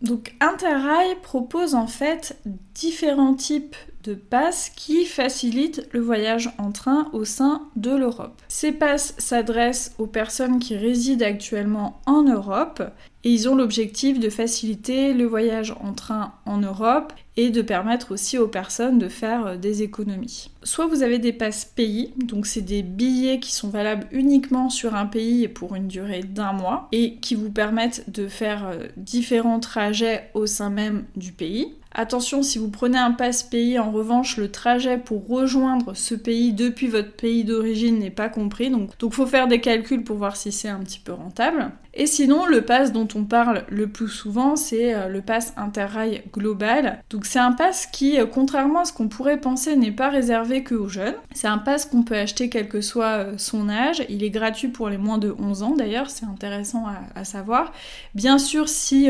Donc 0.00 0.34
Interrail 0.40 1.14
propose 1.22 1.76
en 1.76 1.86
fait 1.86 2.36
différents 2.74 3.34
types 3.34 3.76
de 4.02 4.14
passes 4.14 4.70
qui 4.70 5.04
facilitent 5.04 5.88
le 5.92 6.00
voyage 6.00 6.50
en 6.58 6.72
train 6.72 7.08
au 7.12 7.24
sein 7.24 7.68
de 7.76 7.92
l'Europe. 7.92 8.42
Ces 8.48 8.72
passes 8.72 9.14
s'adressent 9.18 9.94
aux 9.98 10.08
personnes 10.08 10.58
qui 10.58 10.76
résident 10.76 11.24
actuellement 11.24 12.00
en 12.06 12.24
Europe 12.24 12.82
et 13.24 13.30
ils 13.30 13.48
ont 13.48 13.54
l'objectif 13.54 14.18
de 14.18 14.28
faciliter 14.28 15.12
le 15.12 15.24
voyage 15.24 15.74
en 15.80 15.92
train 15.92 16.34
en 16.44 16.58
Europe 16.58 17.12
et 17.36 17.50
de 17.50 17.62
permettre 17.62 18.12
aussi 18.12 18.36
aux 18.36 18.48
personnes 18.48 18.98
de 18.98 19.08
faire 19.08 19.46
euh, 19.46 19.56
des 19.56 19.82
économies. 19.82 20.50
Soit 20.62 20.86
vous 20.86 21.02
avez 21.02 21.18
des 21.18 21.32
passes 21.32 21.64
pays, 21.64 22.12
donc 22.16 22.46
c'est 22.46 22.60
des 22.60 22.82
billets 22.82 23.40
qui 23.40 23.52
sont 23.52 23.70
valables 23.70 24.06
uniquement 24.12 24.68
sur 24.68 24.94
un 24.94 25.06
pays 25.06 25.48
pour 25.48 25.74
une 25.74 25.88
durée 25.88 26.22
d'un 26.22 26.52
mois 26.52 26.88
et 26.92 27.16
qui 27.16 27.34
vous 27.34 27.50
permettent 27.50 28.10
de 28.10 28.28
faire 28.28 28.66
euh, 28.66 28.86
différents 28.96 29.60
trajets 29.60 30.30
au 30.34 30.46
sein 30.46 30.70
même 30.70 31.04
du 31.16 31.32
pays. 31.32 31.74
Attention, 31.94 32.42
si 32.42 32.58
vous 32.58 32.70
prenez 32.70 32.98
un 32.98 33.12
passe 33.12 33.42
pays, 33.42 33.78
en 33.78 33.90
revanche, 33.90 34.38
le 34.38 34.50
trajet 34.50 34.96
pour 34.96 35.26
rejoindre 35.28 35.94
ce 35.94 36.14
pays 36.14 36.52
depuis 36.52 36.88
votre 36.88 37.12
pays 37.12 37.44
d'origine 37.44 37.98
n'est 37.98 38.10
pas 38.10 38.30
compris. 38.30 38.70
Donc, 38.70 38.92
il 39.02 39.12
faut 39.12 39.26
faire 39.26 39.46
des 39.46 39.60
calculs 39.60 40.02
pour 40.02 40.16
voir 40.16 40.36
si 40.36 40.52
c'est 40.52 40.68
un 40.68 40.80
petit 40.80 41.00
peu 41.00 41.12
rentable. 41.12 41.70
Et 41.94 42.06
sinon, 42.06 42.46
le 42.46 42.62
pass 42.62 42.92
dont 42.92 43.08
on 43.14 43.24
parle 43.24 43.64
le 43.68 43.86
plus 43.86 44.08
souvent, 44.08 44.56
c'est 44.56 44.94
euh, 44.94 45.08
le 45.08 45.20
pass 45.20 45.52
Interrail 45.58 46.22
global. 46.32 47.02
Donc, 47.10 47.26
c'est 47.26 47.38
un 47.38 47.52
pass 47.52 47.86
qui, 47.86 48.18
euh, 48.18 48.24
contrairement 48.24 48.80
à 48.80 48.84
ce 48.86 48.94
qu'on 48.94 49.08
pourrait 49.08 49.40
penser, 49.40 49.76
n'est 49.76 49.92
pas 49.92 50.08
réservé 50.08 50.62
que 50.62 50.74
aux 50.74 50.88
jeunes. 50.88 51.16
C'est 51.34 51.48
un 51.48 51.58
pass 51.58 51.84
qu'on 51.84 52.02
peut 52.02 52.16
acheter 52.16 52.48
quel 52.48 52.68
que 52.68 52.80
soit 52.80 53.18
euh, 53.18 53.34
son 53.36 53.68
âge. 53.68 54.02
Il 54.08 54.24
est 54.24 54.30
gratuit 54.30 54.68
pour 54.68 54.88
les 54.88 54.96
moins 54.96 55.18
de 55.18 55.34
11 55.38 55.62
ans 55.62 55.74
d'ailleurs, 55.76 56.08
c'est 56.08 56.24
intéressant 56.24 56.86
à, 57.14 57.24
savoir. 57.24 57.72
Bien 58.14 58.38
sûr, 58.38 58.68
si 58.68 59.08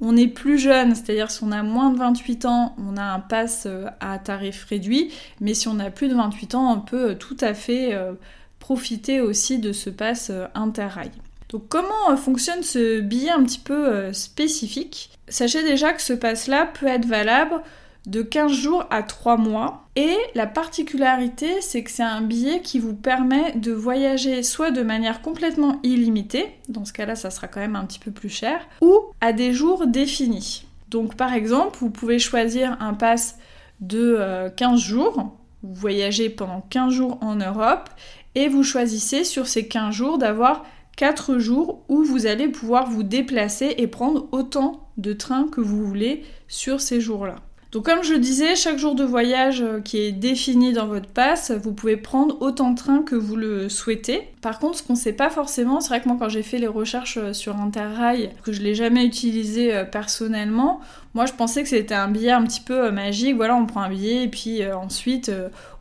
on 0.00 0.16
est 0.16 0.28
plus 0.28 0.58
jeune, 0.58 0.94
c'est-à-dire 0.94 1.30
si 1.30 1.44
on 1.44 1.52
a 1.52 1.62
moins 1.62 1.90
de 1.90 1.98
28 1.98 2.44
ans, 2.46 2.74
on 2.78 2.96
a 2.96 3.02
un 3.02 3.20
pass 3.20 3.64
euh, 3.66 3.86
à 4.00 4.18
tarif 4.18 4.64
réduit, 4.64 5.12
mais 5.40 5.54
si 5.54 5.68
on 5.68 5.78
a 5.78 5.90
plus 5.90 6.08
de 6.08 6.14
28 6.14 6.54
ans, 6.54 6.72
on 6.72 6.80
peut 6.80 7.10
euh, 7.10 7.14
tout 7.14 7.36
à 7.40 7.54
fait 7.54 7.94
euh, 7.94 8.12
profiter 8.58 9.20
aussi 9.20 9.58
de 9.58 9.72
ce 9.72 9.90
pass 9.90 10.32
interrail. 10.54 11.10
Donc 11.50 11.64
comment 11.68 12.16
fonctionne 12.16 12.62
ce 12.62 13.00
billet 13.00 13.30
un 13.30 13.42
petit 13.42 13.58
peu 13.58 14.12
spécifique? 14.12 15.10
Sachez 15.28 15.64
déjà 15.64 15.92
que 15.92 16.00
ce 16.02 16.12
pass-là 16.12 16.66
peut 16.66 16.86
être 16.86 17.06
valable 17.06 17.60
de 18.06 18.22
15 18.22 18.52
jours 18.52 18.86
à 18.90 19.02
3 19.02 19.36
mois. 19.36 19.84
Et 19.96 20.16
la 20.34 20.46
particularité, 20.46 21.60
c'est 21.60 21.82
que 21.82 21.90
c'est 21.90 22.02
un 22.02 22.22
billet 22.22 22.60
qui 22.60 22.78
vous 22.78 22.94
permet 22.94 23.52
de 23.52 23.72
voyager 23.72 24.42
soit 24.42 24.70
de 24.70 24.82
manière 24.82 25.22
complètement 25.22 25.78
illimitée, 25.82 26.46
dans 26.68 26.84
ce 26.84 26.92
cas-là 26.92 27.16
ça 27.16 27.30
sera 27.30 27.48
quand 27.48 27.60
même 27.60 27.76
un 27.76 27.84
petit 27.84 27.98
peu 27.98 28.10
plus 28.10 28.28
cher, 28.28 28.60
ou 28.80 28.98
à 29.20 29.32
des 29.32 29.52
jours 29.52 29.86
définis. 29.86 30.66
Donc 30.88 31.14
par 31.16 31.34
exemple, 31.34 31.78
vous 31.80 31.90
pouvez 31.90 32.18
choisir 32.18 32.76
un 32.80 32.94
pass 32.94 33.38
de 33.80 34.50
15 34.56 34.72
euh, 34.72 34.76
jours, 34.76 35.36
vous 35.62 35.74
voyagez 35.74 36.30
pendant 36.30 36.62
15 36.70 36.92
jours 36.92 37.18
en 37.20 37.36
Europe, 37.36 37.90
et 38.34 38.48
vous 38.48 38.62
choisissez 38.62 39.24
sur 39.24 39.46
ces 39.46 39.66
15 39.68 39.94
jours 39.94 40.18
d'avoir 40.18 40.64
4 40.96 41.38
jours 41.38 41.82
où 41.88 42.04
vous 42.04 42.26
allez 42.26 42.48
pouvoir 42.48 42.88
vous 42.88 43.02
déplacer 43.02 43.74
et 43.78 43.86
prendre 43.86 44.28
autant 44.32 44.88
de 44.96 45.12
trains 45.12 45.48
que 45.48 45.60
vous 45.60 45.84
voulez 45.86 46.24
sur 46.46 46.80
ces 46.80 47.00
jours-là. 47.00 47.36
Donc 47.72 47.84
comme 47.84 48.02
je 48.02 48.14
disais, 48.14 48.56
chaque 48.56 48.78
jour 48.78 48.96
de 48.96 49.04
voyage 49.04 49.62
euh, 49.62 49.80
qui 49.80 49.98
est 49.98 50.12
défini 50.12 50.72
dans 50.72 50.88
votre 50.88 51.08
passe, 51.08 51.52
vous 51.52 51.72
pouvez 51.72 51.96
prendre 51.96 52.40
autant 52.42 52.70
de 52.70 52.76
trains 52.76 53.02
que 53.02 53.14
vous 53.14 53.36
le 53.36 53.68
souhaitez. 53.68 54.22
Par 54.40 54.58
contre, 54.58 54.78
ce 54.78 54.82
qu'on 54.82 54.94
sait 54.94 55.12
pas 55.12 55.30
forcément, 55.30 55.80
c'est 55.80 55.88
vrai 55.88 56.00
que 56.00 56.08
moi 56.08 56.16
quand 56.18 56.28
j'ai 56.28 56.42
fait 56.42 56.58
les 56.58 56.66
recherches 56.66 57.18
euh, 57.18 57.32
sur 57.32 57.56
Interrail, 57.56 58.30
que 58.42 58.52
je 58.52 58.62
l'ai 58.62 58.74
jamais 58.74 59.04
utilisé 59.04 59.74
euh, 59.74 59.84
personnellement, 59.84 60.80
moi 61.14 61.26
je 61.26 61.32
pensais 61.32 61.62
que 61.62 61.68
c'était 61.68 61.94
un 61.94 62.08
billet 62.08 62.30
un 62.30 62.44
petit 62.44 62.60
peu 62.60 62.90
magique. 62.90 63.36
Voilà, 63.36 63.56
on 63.56 63.66
prend 63.66 63.82
un 63.82 63.90
billet 63.90 64.24
et 64.24 64.28
puis 64.28 64.64
ensuite 64.72 65.30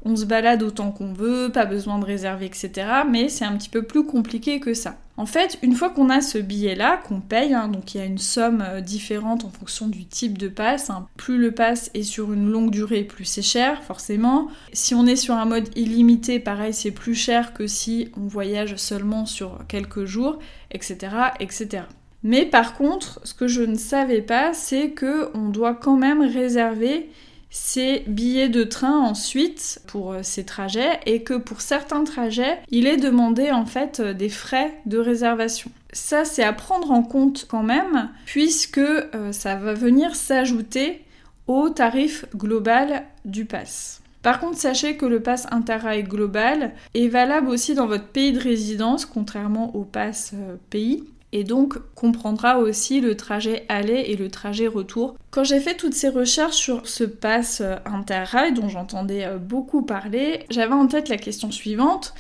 on 0.04 0.16
se 0.16 0.26
balade 0.26 0.64
autant 0.64 0.92
qu'on 0.92 1.14
veut, 1.14 1.52
pas 1.52 1.66
besoin 1.66 2.00
de 2.00 2.06
réserver, 2.06 2.46
etc. 2.46 2.72
Mais 3.10 3.30
c'est 3.30 3.46
un 3.46 3.56
petit 3.56 3.70
peu 3.70 3.84
plus 3.84 4.06
compliqué 4.06 4.60
que 4.60 4.74
ça. 4.74 4.96
En 5.20 5.26
fait, 5.26 5.60
une 5.64 5.76
fois 5.76 5.90
qu'on 5.90 6.10
a 6.10 6.22
ce 6.22 6.38
billet-là, 6.38 6.96
qu'on 7.06 7.20
paye, 7.20 7.54
hein, 7.54 7.68
donc 7.68 7.94
il 7.94 7.98
y 7.98 8.02
a 8.02 8.06
une 8.06 8.18
somme 8.18 8.64
euh, 8.66 8.80
différente 8.80 9.44
en 9.44 9.50
fonction 9.50 9.90
du 9.90 10.06
type 10.06 10.38
de 10.38 10.48
passe. 10.48 10.90
Hein. 10.90 11.08
Plus 11.18 11.38
le 11.38 11.52
pass 11.52 11.92
est 11.94 12.04
sur 12.04 12.32
une 12.32 12.50
longue 12.50 12.72
durée, 12.72 13.04
plus 13.04 13.26
c'est 13.26 13.42
cher, 13.42 13.84
forcément. 13.84 14.48
Si 14.72 14.96
on 14.96 15.06
est 15.06 15.18
sur 15.18 15.36
un 15.36 15.44
mode 15.44 15.68
illimité, 15.76 16.40
pareil, 16.40 16.74
c'est 16.74 16.92
plus 16.92 17.16
cher 17.16 17.54
que 17.54 17.68
si 17.68 18.10
on 18.16 18.28
voyage 18.28 18.49
seulement 18.78 19.26
sur 19.26 19.60
quelques 19.68 20.06
jours, 20.06 20.40
etc., 20.72 20.98
etc. 21.40 21.84
Mais 22.24 22.46
par 22.46 22.76
contre, 22.76 23.22
ce 23.24 23.34
que 23.34 23.48
je 23.48 23.62
ne 23.62 23.76
savais 23.76 24.22
pas, 24.22 24.54
c'est 24.54 24.92
que 24.92 25.30
on 25.34 25.50
doit 25.50 25.76
quand 25.76 25.96
même 25.96 26.22
réserver 26.22 27.10
ces 27.50 28.04
billets 28.08 28.50
de 28.50 28.64
train 28.64 29.00
ensuite 29.00 29.82
pour 29.88 30.14
euh, 30.14 30.20
ces 30.22 30.46
trajets 30.46 31.00
et 31.06 31.24
que 31.24 31.34
pour 31.34 31.62
certains 31.62 32.04
trajets, 32.04 32.60
il 32.70 32.86
est 32.86 32.98
demandé 32.98 33.52
en 33.52 33.66
fait 33.66 34.00
euh, 34.00 34.14
des 34.14 34.30
frais 34.30 34.72
de 34.86 35.00
réservation. 35.00 35.72
Ça, 35.92 36.26
c'est 36.26 36.44
à 36.44 36.54
prendre 36.54 36.92
en 36.92 37.02
compte 37.02 37.48
quand 37.50 37.64
même, 37.64 38.12
puisque 38.26 38.78
euh, 38.78 39.32
ça 39.32 39.56
va 39.56 39.74
venir 39.74 40.16
s'ajouter 40.16 41.04
au 41.48 41.70
tarif 41.70 42.26
global 42.36 43.06
du 43.26 43.46
pass. 43.46 43.99
Par 44.22 44.40
contre, 44.40 44.58
sachez 44.58 44.98
que 44.98 45.06
le 45.06 45.22
pass 45.22 45.48
Interrail 45.52 46.04
global 46.04 46.74
est 46.94 47.08
valable 47.08 47.48
aussi 47.48 47.74
dans 47.74 47.88
votre 47.88 48.08
pays 48.08 48.34
de 48.34 48.40
résidence, 48.40 49.06
contrairement 49.06 49.76
au 49.76 49.84
pass 49.84 50.34
pays 50.70 51.06
et 51.32 51.44
donc 51.44 51.78
comprendra 51.96 52.58
aussi 52.60 53.02
le 53.02 53.16
trajet 53.16 53.66
aller 53.70 54.06
et 54.08 54.16
le 54.16 54.30
trajet 54.30 54.68
retour. 54.68 55.16
Quand 55.32 55.44
j'ai 55.44 55.60
fait 55.60 55.76
toutes 55.76 55.94
ces 55.94 56.10
recherches 56.10 56.56
sur 56.56 56.88
ce 56.88 57.04
pass 57.04 57.62
euh, 57.62 57.76
interrail 57.86 58.54
dont 58.54 58.70
j'entendais 58.70 59.26
euh, 59.26 59.38
beaucoup 59.38 59.84
parler, 59.84 60.46
j'avais 60.50 60.74
en 60.74 60.88
tête 60.88 61.10
la 61.10 61.18
question 61.18 61.52
suivante. 61.52 62.14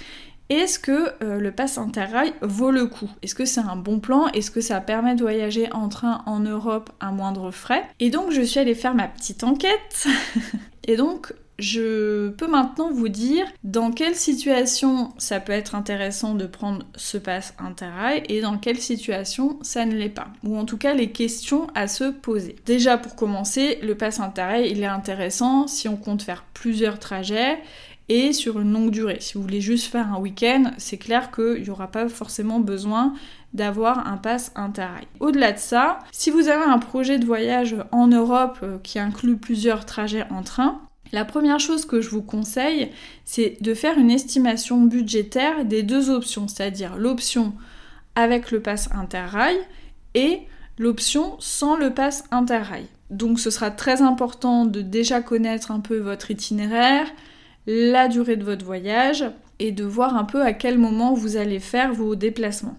Est-ce 0.50 0.79
que 0.79 1.10
euh, 1.24 1.39
le 1.39 1.51
pass 1.51 1.77
interrail 1.77 2.34
vaut 2.41 2.72
le 2.72 2.88
coup? 2.88 3.10
Est-ce 3.22 3.36
que 3.36 3.46
c'est 3.46 3.62
un 3.62 3.75
bon 3.75 4.00
plan? 4.00 4.27
Est-ce 4.29 4.50
que 4.51 4.62
ça 4.62 4.82
permet 4.82 5.15
de 5.15 5.22
voyager 5.22 5.72
en 5.74 5.89
train 5.89 6.24
en 6.25 6.39
Europe 6.39 6.89
à 7.00 7.12
moindre 7.12 7.51
frais? 7.51 7.84
Et 8.00 8.10
donc 8.10 8.32
je 8.32 8.41
suis 8.41 8.60
allée 8.60 8.75
faire 8.75 8.96
ma 8.96 9.08
petite 9.08 9.44
enquête. 9.44 10.08
et 10.88 10.98
donc 10.98 11.34
je 11.60 12.30
peux 12.30 12.48
maintenant 12.48 12.92
vous 12.92 13.10
dire 13.10 13.46
dans 13.63 13.92
quelle 13.92 14.16
situation 14.16 15.12
ça 15.18 15.39
peut 15.39 15.51
être 15.51 15.75
intéressant 15.75 16.34
de 16.34 16.46
prendre 16.46 16.86
ce 16.96 17.18
pass 17.18 17.54
interrail 17.60 18.24
et 18.30 18.42
dans 18.42 18.58
quelle 18.58 18.80
situation 18.80 19.60
ça 19.62 19.86
ne 19.86 19.96
l'est 19.96 20.10
pas. 20.10 20.28
Ou 20.44 20.58
en 20.58 20.66
tout 20.66 20.78
cas 20.78 20.94
les 20.94 21.12
questions 21.12 21.68
à 21.75 21.88
se 21.88 22.06
poser. 22.06 22.56
Déjà 22.66 22.98
pour 22.98 23.16
commencer, 23.16 23.80
le 23.82 23.96
pass 23.96 24.20
interrail 24.20 24.72
il 24.72 24.82
est 24.82 24.86
intéressant 24.86 25.68
si 25.68 25.88
on 25.88 25.98
compte 25.98 26.22
faire 26.22 26.46
plusieurs 26.54 27.00
trajets 27.00 27.60
et 28.10 28.34
sur 28.34 28.60
une 28.60 28.74
longue 28.74 28.92
durée. 28.92 29.18
Si 29.20 29.36
vous 29.36 29.44
voulez 29.44 29.62
juste 29.62 29.86
faire 29.92 30.12
un 30.13 30.20
week-end, 30.20 30.72
c'est 30.78 30.98
clair 30.98 31.30
qu'il 31.32 31.62
n'y 31.62 31.70
aura 31.70 31.88
pas 31.88 32.10
forcément 32.10 32.60
besoin 32.60 33.13
d'avoir 33.54 34.08
un 34.08 34.18
pass 34.18 34.51
interrail. 34.56 35.08
Au-delà 35.20 35.51
de 35.51 35.60
ça, 35.60 36.00
si 36.12 36.30
vous 36.32 36.48
avez 36.50 36.63
un 36.63 36.80
projet 36.80 37.20
de 37.20 37.25
voyage 37.25 37.75
en 37.92 38.08
Europe 38.08 38.60
euh, 38.63 38.78
qui 38.84 39.00
inclut 39.00 39.38
plusieurs 39.38 39.86
trajets 39.86 40.25
en 40.30 40.44
train, 40.44 40.82
la 41.12 41.25
première 41.25 41.60
chose 41.60 41.86
que 41.86 42.01
je 42.01 42.10
vous 42.10 42.22
conseille, 42.22 42.92
c'est 43.25 43.58
de 43.62 43.74
faire 43.74 43.98
une 43.98 44.12
estimation 44.12 44.82
budgétaire 44.82 45.66
des 45.66 45.84
deux 45.84 46.10
options, 46.10 46.48
c'est-à-dire 46.48 46.98
l'option 46.98 47.54
avec 48.16 48.51
le 48.51 48.62
pass 48.62 48.89
interrail 48.94 49.58
et 50.13 50.42
l'option 50.78 51.36
sans 51.39 51.75
le 51.75 51.94
pass 51.94 52.24
interrail. 52.32 52.86
Donc 53.10 53.39
ce 53.39 53.50
sera 53.50 53.72
très 53.72 54.01
important 54.01 54.66
de 54.66 54.82
déjà 54.82 55.22
connaître 55.22 55.72
un 55.72 55.80
peu 55.80 55.98
votre 55.98 56.32
itinéraire, 56.32 57.08
la 57.66 58.08
durée 58.08 58.36
de 58.36 58.44
votre 58.44 58.66
voyage 58.66 59.25
et 59.60 59.72
de 59.72 59.84
voir 59.84 60.16
un 60.16 60.24
peu 60.24 60.42
à 60.42 60.54
quel 60.54 60.78
moment 60.78 61.13
vous 61.13 61.38
allez 61.38 61.60
faire 61.60 61.94
vos 61.94 62.16
déplacements. 62.16 62.78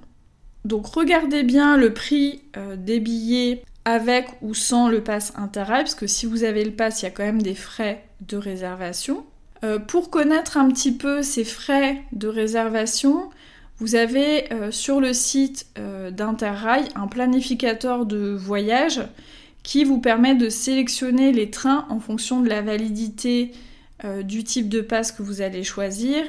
Donc 0.65 0.87
regardez 0.87 1.43
bien 1.43 1.77
le 1.77 1.93
prix 1.95 2.43
euh, 2.57 2.77
des 2.77 3.01
billets 3.01 3.63
avec 3.85 4.27
ou 4.43 4.55
sans 4.55 4.89
le 4.89 5.03
pass 5.03 5.33
interrail, 5.37 5.83
parce 5.85 5.95
que 5.95 6.07
si 6.07 6.27
vous 6.27 6.45
avez 6.45 6.65
le 6.65 6.73
pass, 6.73 7.03
il 7.03 7.07
y 7.07 7.09
a 7.09 7.11
quand 7.11 7.25
même 7.25 7.43
des 7.43 7.55
frais 7.55 8.05
de 8.21 8.37
réservation. 8.37 9.25
Euh, 9.63 9.79
pour 9.79 10.11
connaître 10.11 10.57
un 10.57 10.69
petit 10.69 10.93
peu 10.93 11.23
ces 11.23 11.45
frais 11.45 12.03
de 12.13 12.29
réservation, 12.29 13.31
vous 13.79 13.95
avez 13.95 14.53
euh, 14.53 14.71
sur 14.71 15.01
le 15.01 15.13
site 15.13 15.67
d'Interrail 16.13 16.85
un 16.95 17.07
planificateur 17.07 18.07
de 18.07 18.31
voyage 18.31 19.01
qui 19.63 19.85
vous 19.85 20.01
permet 20.01 20.35
de 20.35 20.49
sélectionner 20.49 21.33
les 21.33 21.51
trains 21.51 21.87
en 21.91 22.01
fonction 22.01 22.41
de 22.41 22.49
la 22.49 22.63
validité 22.63 23.53
du 24.25 24.45
type 24.45 24.71
de 24.71 24.81
pass 24.81 25.13
que 25.13 25.23
vous 25.23 25.43
allez 25.43 25.63
choisir 25.63 26.25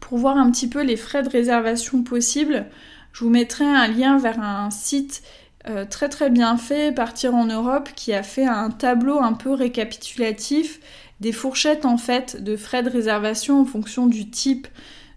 pour 0.00 0.16
voir 0.16 0.38
un 0.38 0.50
petit 0.50 0.68
peu 0.68 0.82
les 0.82 0.96
frais 0.96 1.22
de 1.22 1.28
réservation 1.28 2.02
possibles 2.02 2.66
je 3.12 3.24
vous 3.24 3.30
mettrai 3.30 3.64
un 3.64 3.88
lien 3.88 4.18
vers 4.18 4.40
un 4.40 4.70
site 4.70 5.22
euh, 5.68 5.84
très 5.84 6.08
très 6.08 6.30
bien 6.30 6.56
fait, 6.56 6.92
Partir 6.92 7.34
en 7.34 7.46
Europe, 7.46 7.90
qui 7.94 8.12
a 8.12 8.22
fait 8.22 8.46
un 8.46 8.70
tableau 8.70 9.18
un 9.18 9.34
peu 9.34 9.52
récapitulatif 9.52 10.80
des 11.20 11.32
fourchettes 11.32 11.84
en 11.84 11.96
fait 11.96 12.42
de 12.42 12.56
frais 12.56 12.82
de 12.82 12.90
réservation 12.90 13.60
en 13.60 13.64
fonction 13.64 14.06
du 14.06 14.30
type 14.30 14.66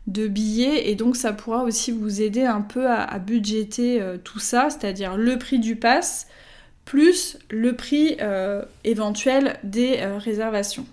de 0.07 0.27
billet 0.27 0.89
et 0.89 0.95
donc 0.95 1.15
ça 1.15 1.31
pourra 1.31 1.63
aussi 1.63 1.91
vous 1.91 2.21
aider 2.21 2.43
un 2.43 2.61
peu 2.61 2.89
à, 2.89 3.19
budgéter 3.19 4.01
euh, 4.01 4.17
tout 4.17 4.39
ça, 4.39 4.67
c'est-à-dire 4.69 5.15
le 5.15 5.37
prix 5.37 5.59
du 5.59 5.75
pass 5.75 6.27
plus 6.85 7.37
le 7.49 7.75
prix 7.75 8.17
euh, 8.21 8.61
éventuel 8.83 9.57
des 9.63 10.03
réservations. 10.17 10.85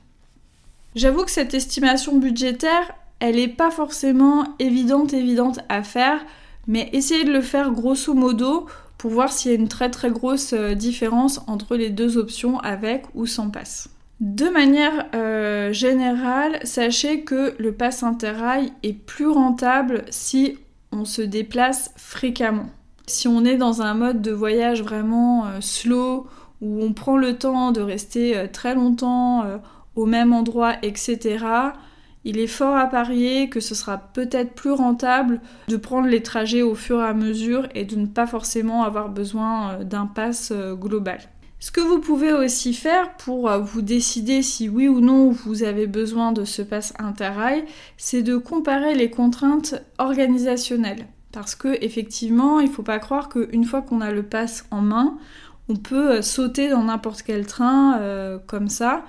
J'avoue 0.95 1.25
que 1.25 1.31
cette 1.33 1.55
estimation 1.55 2.17
budgétaire, 2.19 2.95
elle 3.19 3.37
n'est 3.37 3.49
pas 3.49 3.73
forcément 3.73 4.55
évidente 4.61 5.13
évidente 5.13 5.59
à 5.69 5.83
faire 5.83 6.21
mais 6.67 6.89
essayez 6.93 7.25
de 7.25 7.33
le 7.33 7.41
faire 7.41 7.73
grosso 7.73 8.15
modo 8.15 8.67
pour 8.97 9.11
voir 9.11 9.33
s'il 9.33 9.51
y 9.51 9.55
a 9.55 9.59
une 9.59 9.69
très 9.69 9.91
très 9.91 10.11
grosse 10.11 10.53
euh, 10.53 10.75
différence 10.75 11.41
entre 11.47 11.75
les 11.75 11.91
deux 11.91 12.17
options 12.17 12.61
avec 12.61 13.05
ou 13.15 13.27
sans 13.27 13.51
passe. 13.51 13.89
De 14.21 14.49
manière 14.49 15.07
euh, 15.15 15.73
générale, 15.73 16.61
sachez 16.63 17.23
que 17.23 17.55
le 17.59 17.73
pass 17.73 18.03
interrail 18.03 18.73
est 18.83 18.93
plus 18.93 19.29
rentable 19.29 20.05
si 20.11 20.59
on 20.93 21.05
se 21.05 21.23
déplace 21.23 21.93
fréquemment. 21.97 22.69
Si 23.07 23.27
on 23.29 23.45
est 23.45 23.57
dans 23.57 23.83
un 23.83 23.95
mode 23.95 24.21
de 24.21 24.33
voyage 24.33 24.83
vraiment 24.83 25.47
euh, 25.47 25.61
slow, 25.61 26.27
où 26.61 26.83
on 26.83 26.93
prend 26.93 27.17
le 27.17 27.39
temps 27.39 27.73
de 27.73 27.81
rester 27.81 28.47
très 28.53 28.75
longtemps 28.75 29.45
au 29.97 30.05
même 30.05 30.35
endroit, 30.35 30.75
etc., 30.83 31.39
il 32.25 32.39
est 32.39 32.47
fort 32.47 32.77
à 32.77 32.87
parier 32.87 33.49
que 33.49 33.61
ce 33.61 33.75
sera 33.75 33.97
peut-être 33.97 34.53
plus 34.53 34.73
rentable 34.73 35.41
de 35.69 35.77
prendre 35.77 36.07
les 36.07 36.23
trajets 36.23 36.63
au 36.63 36.75
fur 36.75 37.01
et 37.01 37.07
à 37.07 37.15
mesure 37.15 37.67
et 37.75 37.85
de 37.85 37.97
ne 37.97 38.07
pas 38.07 38.27
forcément 38.27 38.83
avoir 38.83 39.09
besoin 39.09 39.73
euh, 39.73 39.85
d'un 39.85 40.07
pass 40.07 40.53
euh, 40.53 40.75
global. 40.75 41.21
Ce 41.63 41.71
que 41.71 41.83
vous 41.83 42.01
pouvez 42.01 42.33
aussi 42.33 42.73
faire 42.73 43.15
pour 43.17 43.51
euh, 43.51 43.59
vous 43.59 43.83
décider 43.83 44.41
si 44.41 44.71
oui 44.71 44.89
ou 44.89 45.01
non 45.01 45.31
vous 45.31 45.63
avez 45.63 45.87
besoin 45.87 46.33
de 46.33 46.47
ce 46.47 46.63
pass 46.63 46.95
interrail, 46.99 47.67
c'est 47.99 48.23
de 48.23 48.39
comparer 48.39 48.95
les 48.95 49.11
contraintes 49.11 49.75
organisationnelles. 49.99 51.07
Parce 51.33 51.55
que 51.55 51.77
effectivement, 51.85 52.61
il 52.61 52.71
ne 52.71 52.73
faut 52.73 52.83
pas 52.83 52.99
croire 52.99 53.29
qu'une 53.29 53.65
fois 53.65 53.83
qu'on 53.83 54.01
a 54.01 54.11
le 54.11 54.23
pass 54.23 54.65
en 54.71 54.81
main, 54.81 55.19
on 55.69 55.77
peut 55.77 56.23
sauter 56.23 56.71
dans 56.71 56.85
n'importe 56.85 57.23
quel 57.23 57.47
train 57.47 58.41
comme 58.49 58.69
ça 58.69 59.05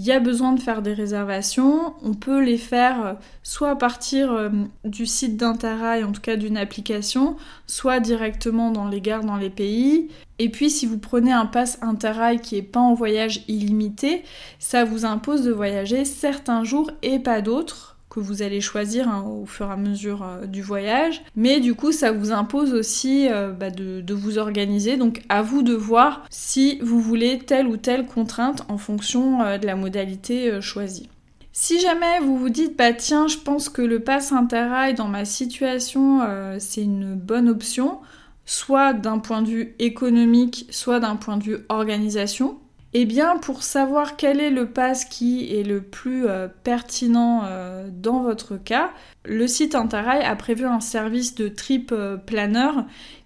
il 0.00 0.06
y 0.06 0.12
a 0.12 0.18
besoin 0.18 0.54
de 0.54 0.60
faire 0.60 0.80
des 0.80 0.94
réservations, 0.94 1.92
on 2.02 2.14
peut 2.14 2.42
les 2.42 2.56
faire 2.56 3.04
euh, 3.04 3.12
soit 3.42 3.68
à 3.68 3.76
partir 3.76 4.32
euh, 4.32 4.48
du 4.82 5.04
site 5.04 5.36
d'Interrail, 5.36 6.04
en 6.04 6.12
tout 6.12 6.22
cas 6.22 6.36
d'une 6.36 6.56
application, 6.56 7.36
soit 7.66 8.00
directement 8.00 8.70
dans 8.70 8.88
les 8.88 9.02
gares 9.02 9.24
dans 9.24 9.36
les 9.36 9.50
pays. 9.50 10.08
Et 10.38 10.48
puis 10.48 10.70
si 10.70 10.86
vous 10.86 10.96
prenez 10.96 11.32
un 11.32 11.44
pass 11.44 11.78
Interrail 11.82 12.40
qui 12.40 12.54
n'est 12.54 12.62
pas 12.62 12.80
en 12.80 12.94
voyage 12.94 13.44
illimité, 13.46 14.24
ça 14.58 14.86
vous 14.86 15.04
impose 15.04 15.42
de 15.42 15.52
voyager 15.52 16.06
certains 16.06 16.64
jours 16.64 16.90
et 17.02 17.18
pas 17.18 17.42
d'autres 17.42 17.89
que 18.10 18.18
vous 18.18 18.42
allez 18.42 18.60
choisir 18.60 19.08
hein, 19.08 19.24
au 19.24 19.46
fur 19.46 19.68
et 19.68 19.72
à 19.72 19.76
mesure 19.76 20.24
euh, 20.24 20.46
du 20.46 20.62
voyage. 20.62 21.22
Mais 21.36 21.60
du 21.60 21.74
coup, 21.74 21.92
ça 21.92 22.10
vous 22.10 22.32
impose 22.32 22.74
aussi 22.74 23.28
euh, 23.30 23.52
bah, 23.52 23.70
de, 23.70 24.12
vous 24.12 24.36
organiser. 24.36 24.96
Donc 24.96 25.22
à 25.28 25.40
vous 25.42 25.62
de 25.62 25.72
voir 25.72 26.26
si 26.28 26.78
vous 26.82 27.00
voulez 27.00 27.38
telle 27.38 27.68
ou 27.68 27.76
telle 27.76 28.06
contrainte 28.06 28.64
en 28.68 28.76
fonction 28.76 29.40
euh, 29.42 29.58
de 29.58 29.66
la 29.66 29.76
modalité 29.76 30.60
choisie. 30.60 31.08
Si 31.52 31.80
jamais 31.80 32.18
vous 32.20 32.36
vous 32.36 32.50
dites, 32.50 32.76
bah 32.76 32.92
tiens, 32.92 33.28
je 33.28 33.36
pense 33.36 33.68
que 33.68 33.82
le 33.82 34.00
pass 34.00 34.32
interrail 34.32 34.94
dans 34.94 35.08
ma 35.08 35.24
situation, 35.24 36.20
c'est 36.58 36.82
une 36.82 37.14
bonne 37.16 37.48
option, 37.48 37.98
soit 38.46 38.92
d'un 38.92 39.18
point 39.18 39.42
de 39.42 39.48
vue 39.48 39.74
économique, 39.80 40.66
soit 40.70 41.00
d'un 41.00 41.16
point 41.16 41.36
de 41.36 41.42
vue 41.42 41.58
organisation, 41.68 42.56
eh 42.92 43.04
bien, 43.04 43.36
pour 43.38 43.62
savoir 43.62 44.16
quel 44.16 44.40
est 44.40 44.50
le 44.50 44.66
pass 44.66 45.04
qui 45.04 45.54
est 45.56 45.62
le 45.62 45.80
plus 45.80 46.26
euh, 46.26 46.48
pertinent 46.64 47.42
euh, 47.44 47.88
dans 47.92 48.20
votre 48.22 48.56
cas, 48.56 48.90
le 49.24 49.46
site 49.46 49.76
Interrail 49.76 50.24
a 50.24 50.34
prévu 50.34 50.64
un 50.64 50.80
service 50.80 51.36
de 51.36 51.46
trip 51.46 51.92
euh, 51.92 52.16
planner 52.16 52.70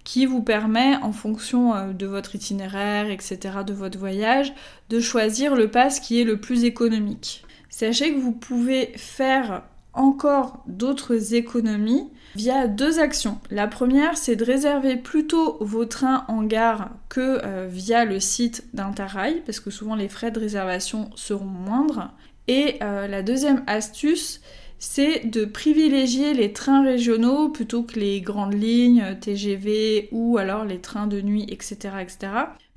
qui 0.03 0.27
vous 0.27 0.43
permet, 0.43 0.95
en 0.97 1.11
fonction 1.11 1.91
de 1.91 2.05
votre 2.05 2.35
itinéraire, 2.35 3.09
etc., 3.09 3.39
de 3.65 3.73
votre 3.73 3.97
voyage, 3.97 4.53
de 4.89 4.99
choisir 4.99 5.55
le 5.55 5.71
pass 5.71 5.99
qui 5.99 6.21
est 6.21 6.25
le 6.25 6.39
plus 6.39 6.63
économique. 6.63 7.43
Sachez 7.69 8.13
que 8.13 8.19
vous 8.19 8.31
pouvez 8.31 8.93
faire 8.97 9.63
encore 9.93 10.63
d'autres 10.67 11.33
économies 11.33 12.11
via 12.35 12.67
deux 12.67 12.99
actions. 12.99 13.39
La 13.49 13.67
première, 13.67 14.17
c'est 14.17 14.35
de 14.35 14.43
réserver 14.43 14.97
plutôt 14.97 15.57
vos 15.61 15.85
trains 15.85 16.25
en 16.27 16.43
gare 16.43 16.89
que 17.09 17.39
euh, 17.43 17.67
via 17.69 18.05
le 18.05 18.19
site 18.19 18.65
d'Interrail, 18.73 19.41
parce 19.45 19.59
que 19.59 19.71
souvent 19.71 19.95
les 19.95 20.09
frais 20.09 20.31
de 20.31 20.39
réservation 20.39 21.09
seront 21.15 21.45
moindres. 21.45 22.11
Et 22.47 22.75
euh, 22.83 23.07
la 23.07 23.23
deuxième 23.23 23.63
astuce, 23.67 24.41
c'est 24.77 25.25
de 25.25 25.45
privilégier 25.45 26.33
les 26.33 26.53
trains 26.53 26.83
régionaux 26.83 27.49
plutôt 27.49 27.83
que 27.83 27.99
les 27.99 28.21
grandes 28.21 28.53
lignes 28.53 29.17
TGV 29.19 30.09
ou 30.11 30.37
alors 30.37 30.65
les 30.65 30.79
trains 30.79 31.07
de 31.07 31.21
nuit, 31.21 31.45
etc. 31.49 31.95
etc. 32.01 32.17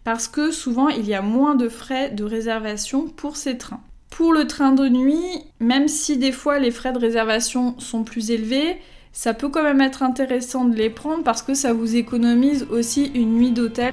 parce 0.05 0.29
que 0.29 0.51
souvent 0.51 0.89
il 0.89 1.07
y 1.07 1.15
a 1.15 1.23
moins 1.23 1.55
de 1.55 1.69
frais 1.69 2.11
de 2.11 2.25
réservation 2.25 3.09
pour 3.09 3.37
ces 3.37 3.59
trains. 3.59 3.81
Pour 4.11 4.33
le 4.33 4.47
train 4.47 4.73
de 4.73 4.89
nuit, 4.89 5.45
même 5.61 5.89
si 5.89 6.17
des 6.17 6.33
fois 6.33 6.59
les 6.59 6.71
frais 6.71 6.93
de 6.93 6.99
réservation 6.99 7.79
sont 7.79 8.05
plus 8.05 8.31
élevés, 8.31 8.79
ça 9.19 9.35
peut 9.35 9.49
quand 9.49 9.65
même 9.65 9.81
être 9.81 10.05
intéressant 10.05 10.65
de 10.65 10.77
les 10.77 10.91
prendre 10.91 11.25
parce 11.25 11.43
que 11.43 11.53
ça 11.53 11.73
vous 11.73 11.97
économise 11.97 12.69
aussi 12.71 13.07
une 13.17 13.35
nuit 13.35 13.51
d'hôtel. 13.51 13.93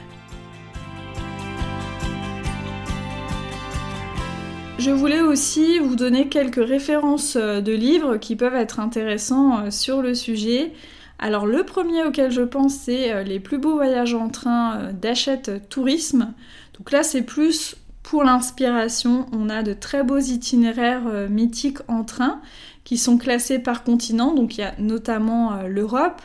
Je 4.78 4.92
voulais 4.92 5.22
aussi 5.22 5.80
vous 5.80 5.96
donner 5.96 6.28
quelques 6.28 6.64
références 6.64 7.38
euh, 7.38 7.60
de 7.60 7.72
livres 7.72 8.18
qui 8.18 8.36
peuvent 8.36 8.54
être 8.54 8.80
intéressants 8.80 9.62
euh, 9.62 9.72
sur 9.72 10.04
le 10.04 10.14
sujet. 10.14 10.74
Alors 11.18 11.48
le 11.48 11.64
premier 11.64 12.04
auquel 12.04 12.30
je 12.30 12.44
pense 12.44 12.76
c'est 12.76 13.12
euh, 13.12 13.24
Les 13.24 13.40
plus 13.40 13.58
beaux 13.58 13.78
voyages 13.78 14.14
en 14.14 14.30
train 14.30 14.92
d'Achète 14.94 15.70
Tourisme. 15.70 16.36
Donc 16.78 16.92
là 16.92 17.02
c'est 17.02 17.24
plus 17.24 17.78
pour 18.04 18.24
l'inspiration, 18.24 19.26
on 19.32 19.50
a 19.50 19.64
de 19.64 19.74
très 19.74 20.04
beaux 20.04 20.20
itinéraires 20.20 21.28
mythiques 21.28 21.80
en 21.88 22.04
train 22.04 22.40
qui 22.86 22.98
sont 22.98 23.18
classés 23.18 23.60
par 23.60 23.84
continent. 23.84 24.34
Donc 24.34 24.58
il 24.58 24.62
y 24.62 24.64
a 24.64 24.74
notamment 24.80 25.54
euh, 25.54 25.68
l'Europe 25.68 26.22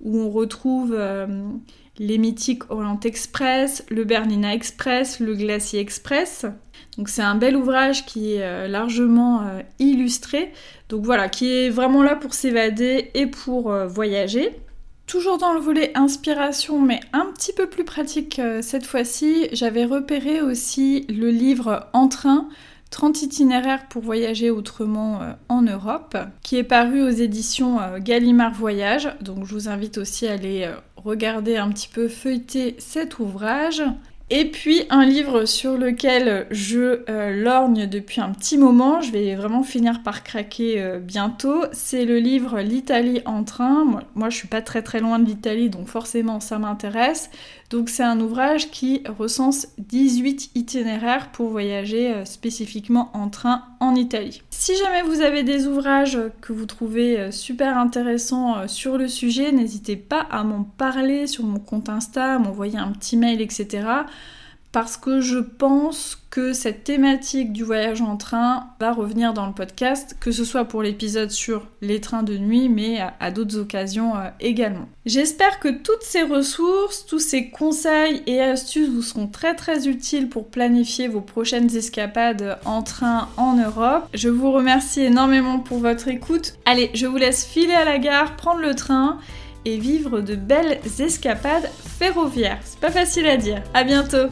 où 0.00 0.18
on 0.18 0.30
retrouve 0.30 0.94
euh, 0.96 1.26
les 1.98 2.18
mythiques 2.18 2.70
Orient 2.70 3.00
Express, 3.04 3.84
le 3.90 4.04
Bernina 4.04 4.54
Express, 4.54 5.20
le 5.20 5.34
Glacier 5.34 5.80
Express. 5.80 6.46
Donc 6.96 7.08
c'est 7.08 7.22
un 7.22 7.34
bel 7.34 7.56
ouvrage 7.56 8.06
qui 8.06 8.34
est 8.34 8.42
euh, 8.42 8.68
largement 8.68 9.42
illustré. 9.78 10.52
Donc 10.88 11.04
voilà, 11.04 11.28
qui 11.28 11.52
est 11.52 11.68
vraiment 11.68 12.02
là 12.02 12.14
pour 12.16 12.32
s'évader 12.32 13.10
et 13.14 13.26
pour 13.26 13.72
voyager. 13.86 14.50
Toujours 15.06 15.36
dans 15.36 15.52
le 15.52 15.60
volet 15.60 15.92
inspiration, 15.94 16.80
mais 16.80 17.00
un 17.12 17.26
petit 17.26 17.52
peu 17.52 17.66
plus 17.66 17.84
pratique 17.84 18.40
cette 18.62 18.86
fois-ci, 18.86 19.48
j'avais 19.52 19.84
repéré 19.84 20.40
aussi 20.40 21.06
le 21.08 21.28
livre 21.28 21.88
En 21.92 22.08
train 22.08 22.48
30 22.94 23.22
itinéraires 23.22 23.88
pour 23.88 24.02
voyager 24.02 24.50
autrement 24.50 25.20
euh, 25.20 25.32
en 25.48 25.62
Europe, 25.62 26.16
qui 26.44 26.58
est 26.58 26.62
paru 26.62 27.02
aux 27.02 27.10
éditions 27.10 27.80
euh, 27.80 27.98
Gallimard 27.98 28.54
Voyage. 28.54 29.12
Donc 29.20 29.46
je 29.46 29.52
vous 29.52 29.68
invite 29.68 29.98
aussi 29.98 30.28
à 30.28 30.34
aller 30.34 30.62
euh, 30.62 30.76
regarder 30.94 31.56
un 31.56 31.70
petit 31.70 31.88
peu, 31.88 32.06
feuilleter 32.06 32.76
cet 32.78 33.18
ouvrage. 33.18 33.82
Et 34.30 34.44
puis 34.44 34.82
un 34.90 35.04
livre 35.04 35.44
sur 35.44 35.76
lequel 35.76 36.46
je 36.50 37.00
lorgne 37.42 37.86
depuis 37.86 38.22
un 38.22 38.30
petit 38.30 38.56
moment, 38.56 39.02
je 39.02 39.12
vais 39.12 39.34
vraiment 39.34 39.62
finir 39.62 40.02
par 40.02 40.24
craquer 40.24 40.98
bientôt, 41.02 41.64
c'est 41.72 42.06
le 42.06 42.18
livre 42.18 42.60
L'Italie 42.60 43.20
en 43.26 43.44
train. 43.44 43.84
Moi, 43.84 44.02
moi, 44.14 44.30
je 44.30 44.36
suis 44.38 44.48
pas 44.48 44.62
très 44.62 44.80
très 44.80 45.00
loin 45.00 45.18
de 45.18 45.26
l'Italie, 45.26 45.68
donc 45.68 45.88
forcément 45.88 46.40
ça 46.40 46.58
m'intéresse. 46.58 47.28
Donc 47.74 47.88
c'est 47.88 48.04
un 48.04 48.20
ouvrage 48.20 48.70
qui 48.70 49.02
recense 49.18 49.66
18 49.78 50.52
itinéraires 50.54 51.32
pour 51.32 51.48
voyager 51.48 52.14
euh, 52.14 52.24
spécifiquement 52.24 53.10
en 53.14 53.28
train 53.28 53.64
en 53.80 53.96
Italie. 53.96 54.42
Si 54.50 54.76
jamais 54.76 55.02
vous 55.02 55.22
avez 55.22 55.42
des 55.42 55.66
ouvrages 55.66 56.20
que 56.40 56.52
vous 56.52 56.66
trouvez 56.66 57.18
euh, 57.18 57.30
super 57.32 57.76
intéressants 57.76 58.58
euh, 58.58 58.68
sur 58.68 58.96
le 58.96 59.08
sujet, 59.08 59.50
n'hésitez 59.50 59.96
pas 59.96 60.20
à 60.20 60.44
m'en 60.44 60.62
parler 60.62 61.26
sur 61.26 61.42
mon 61.42 61.58
compte 61.58 61.88
Insta, 61.88 62.38
m'envoyer 62.38 62.78
un 62.78 62.92
petit 62.92 63.16
mail, 63.16 63.40
etc 63.40 64.04
parce 64.74 64.96
que 64.96 65.20
je 65.20 65.38
pense 65.38 66.18
que 66.30 66.52
cette 66.52 66.82
thématique 66.82 67.52
du 67.52 67.62
voyage 67.62 68.02
en 68.02 68.16
train 68.16 68.70
va 68.80 68.92
revenir 68.92 69.32
dans 69.32 69.46
le 69.46 69.52
podcast, 69.52 70.16
que 70.18 70.32
ce 70.32 70.44
soit 70.44 70.64
pour 70.64 70.82
l'épisode 70.82 71.30
sur 71.30 71.68
les 71.80 72.00
trains 72.00 72.24
de 72.24 72.36
nuit, 72.36 72.68
mais 72.68 72.98
à, 73.20 73.30
d'autres 73.30 73.56
occasions 73.56 74.16
euh, 74.16 74.30
également. 74.40 74.88
J'espère 75.06 75.60
que 75.60 75.68
toutes 75.68 76.02
ces 76.02 76.22
ressources, 76.22 77.06
tous 77.06 77.20
ces 77.20 77.50
conseils 77.50 78.24
et 78.26 78.40
astuces 78.40 78.88
vous 78.88 79.02
seront 79.02 79.28
très 79.28 79.54
très 79.54 79.86
utiles 79.86 80.28
pour 80.28 80.48
planifier 80.48 81.06
vos 81.06 81.20
prochaines 81.20 81.76
escapades 81.76 82.58
en 82.64 82.82
train 82.82 83.28
en 83.36 83.54
Europe. 83.54 84.08
Je 84.12 84.28
vous 84.28 84.50
remercie 84.50 85.02
énormément 85.02 85.60
pour 85.60 85.78
votre 85.78 86.08
écoute. 86.08 86.54
Allez, 86.66 86.90
je 86.94 87.06
vous 87.06 87.16
laisse 87.16 87.46
filer 87.46 87.74
à 87.74 87.84
la 87.84 87.98
gare, 87.98 88.34
prendre 88.34 88.60
le 88.60 88.74
train 88.74 89.20
et 89.64 89.78
vivre 89.78 90.20
de 90.20 90.34
belles 90.34 90.80
escapades 90.98 91.70
ferroviaires. 92.00 92.58
C'est 92.64 92.80
pas 92.80 92.90
facile 92.90 93.26
à 93.26 93.36
dire. 93.36 93.62
À 93.72 93.84
bientôt! 93.84 94.30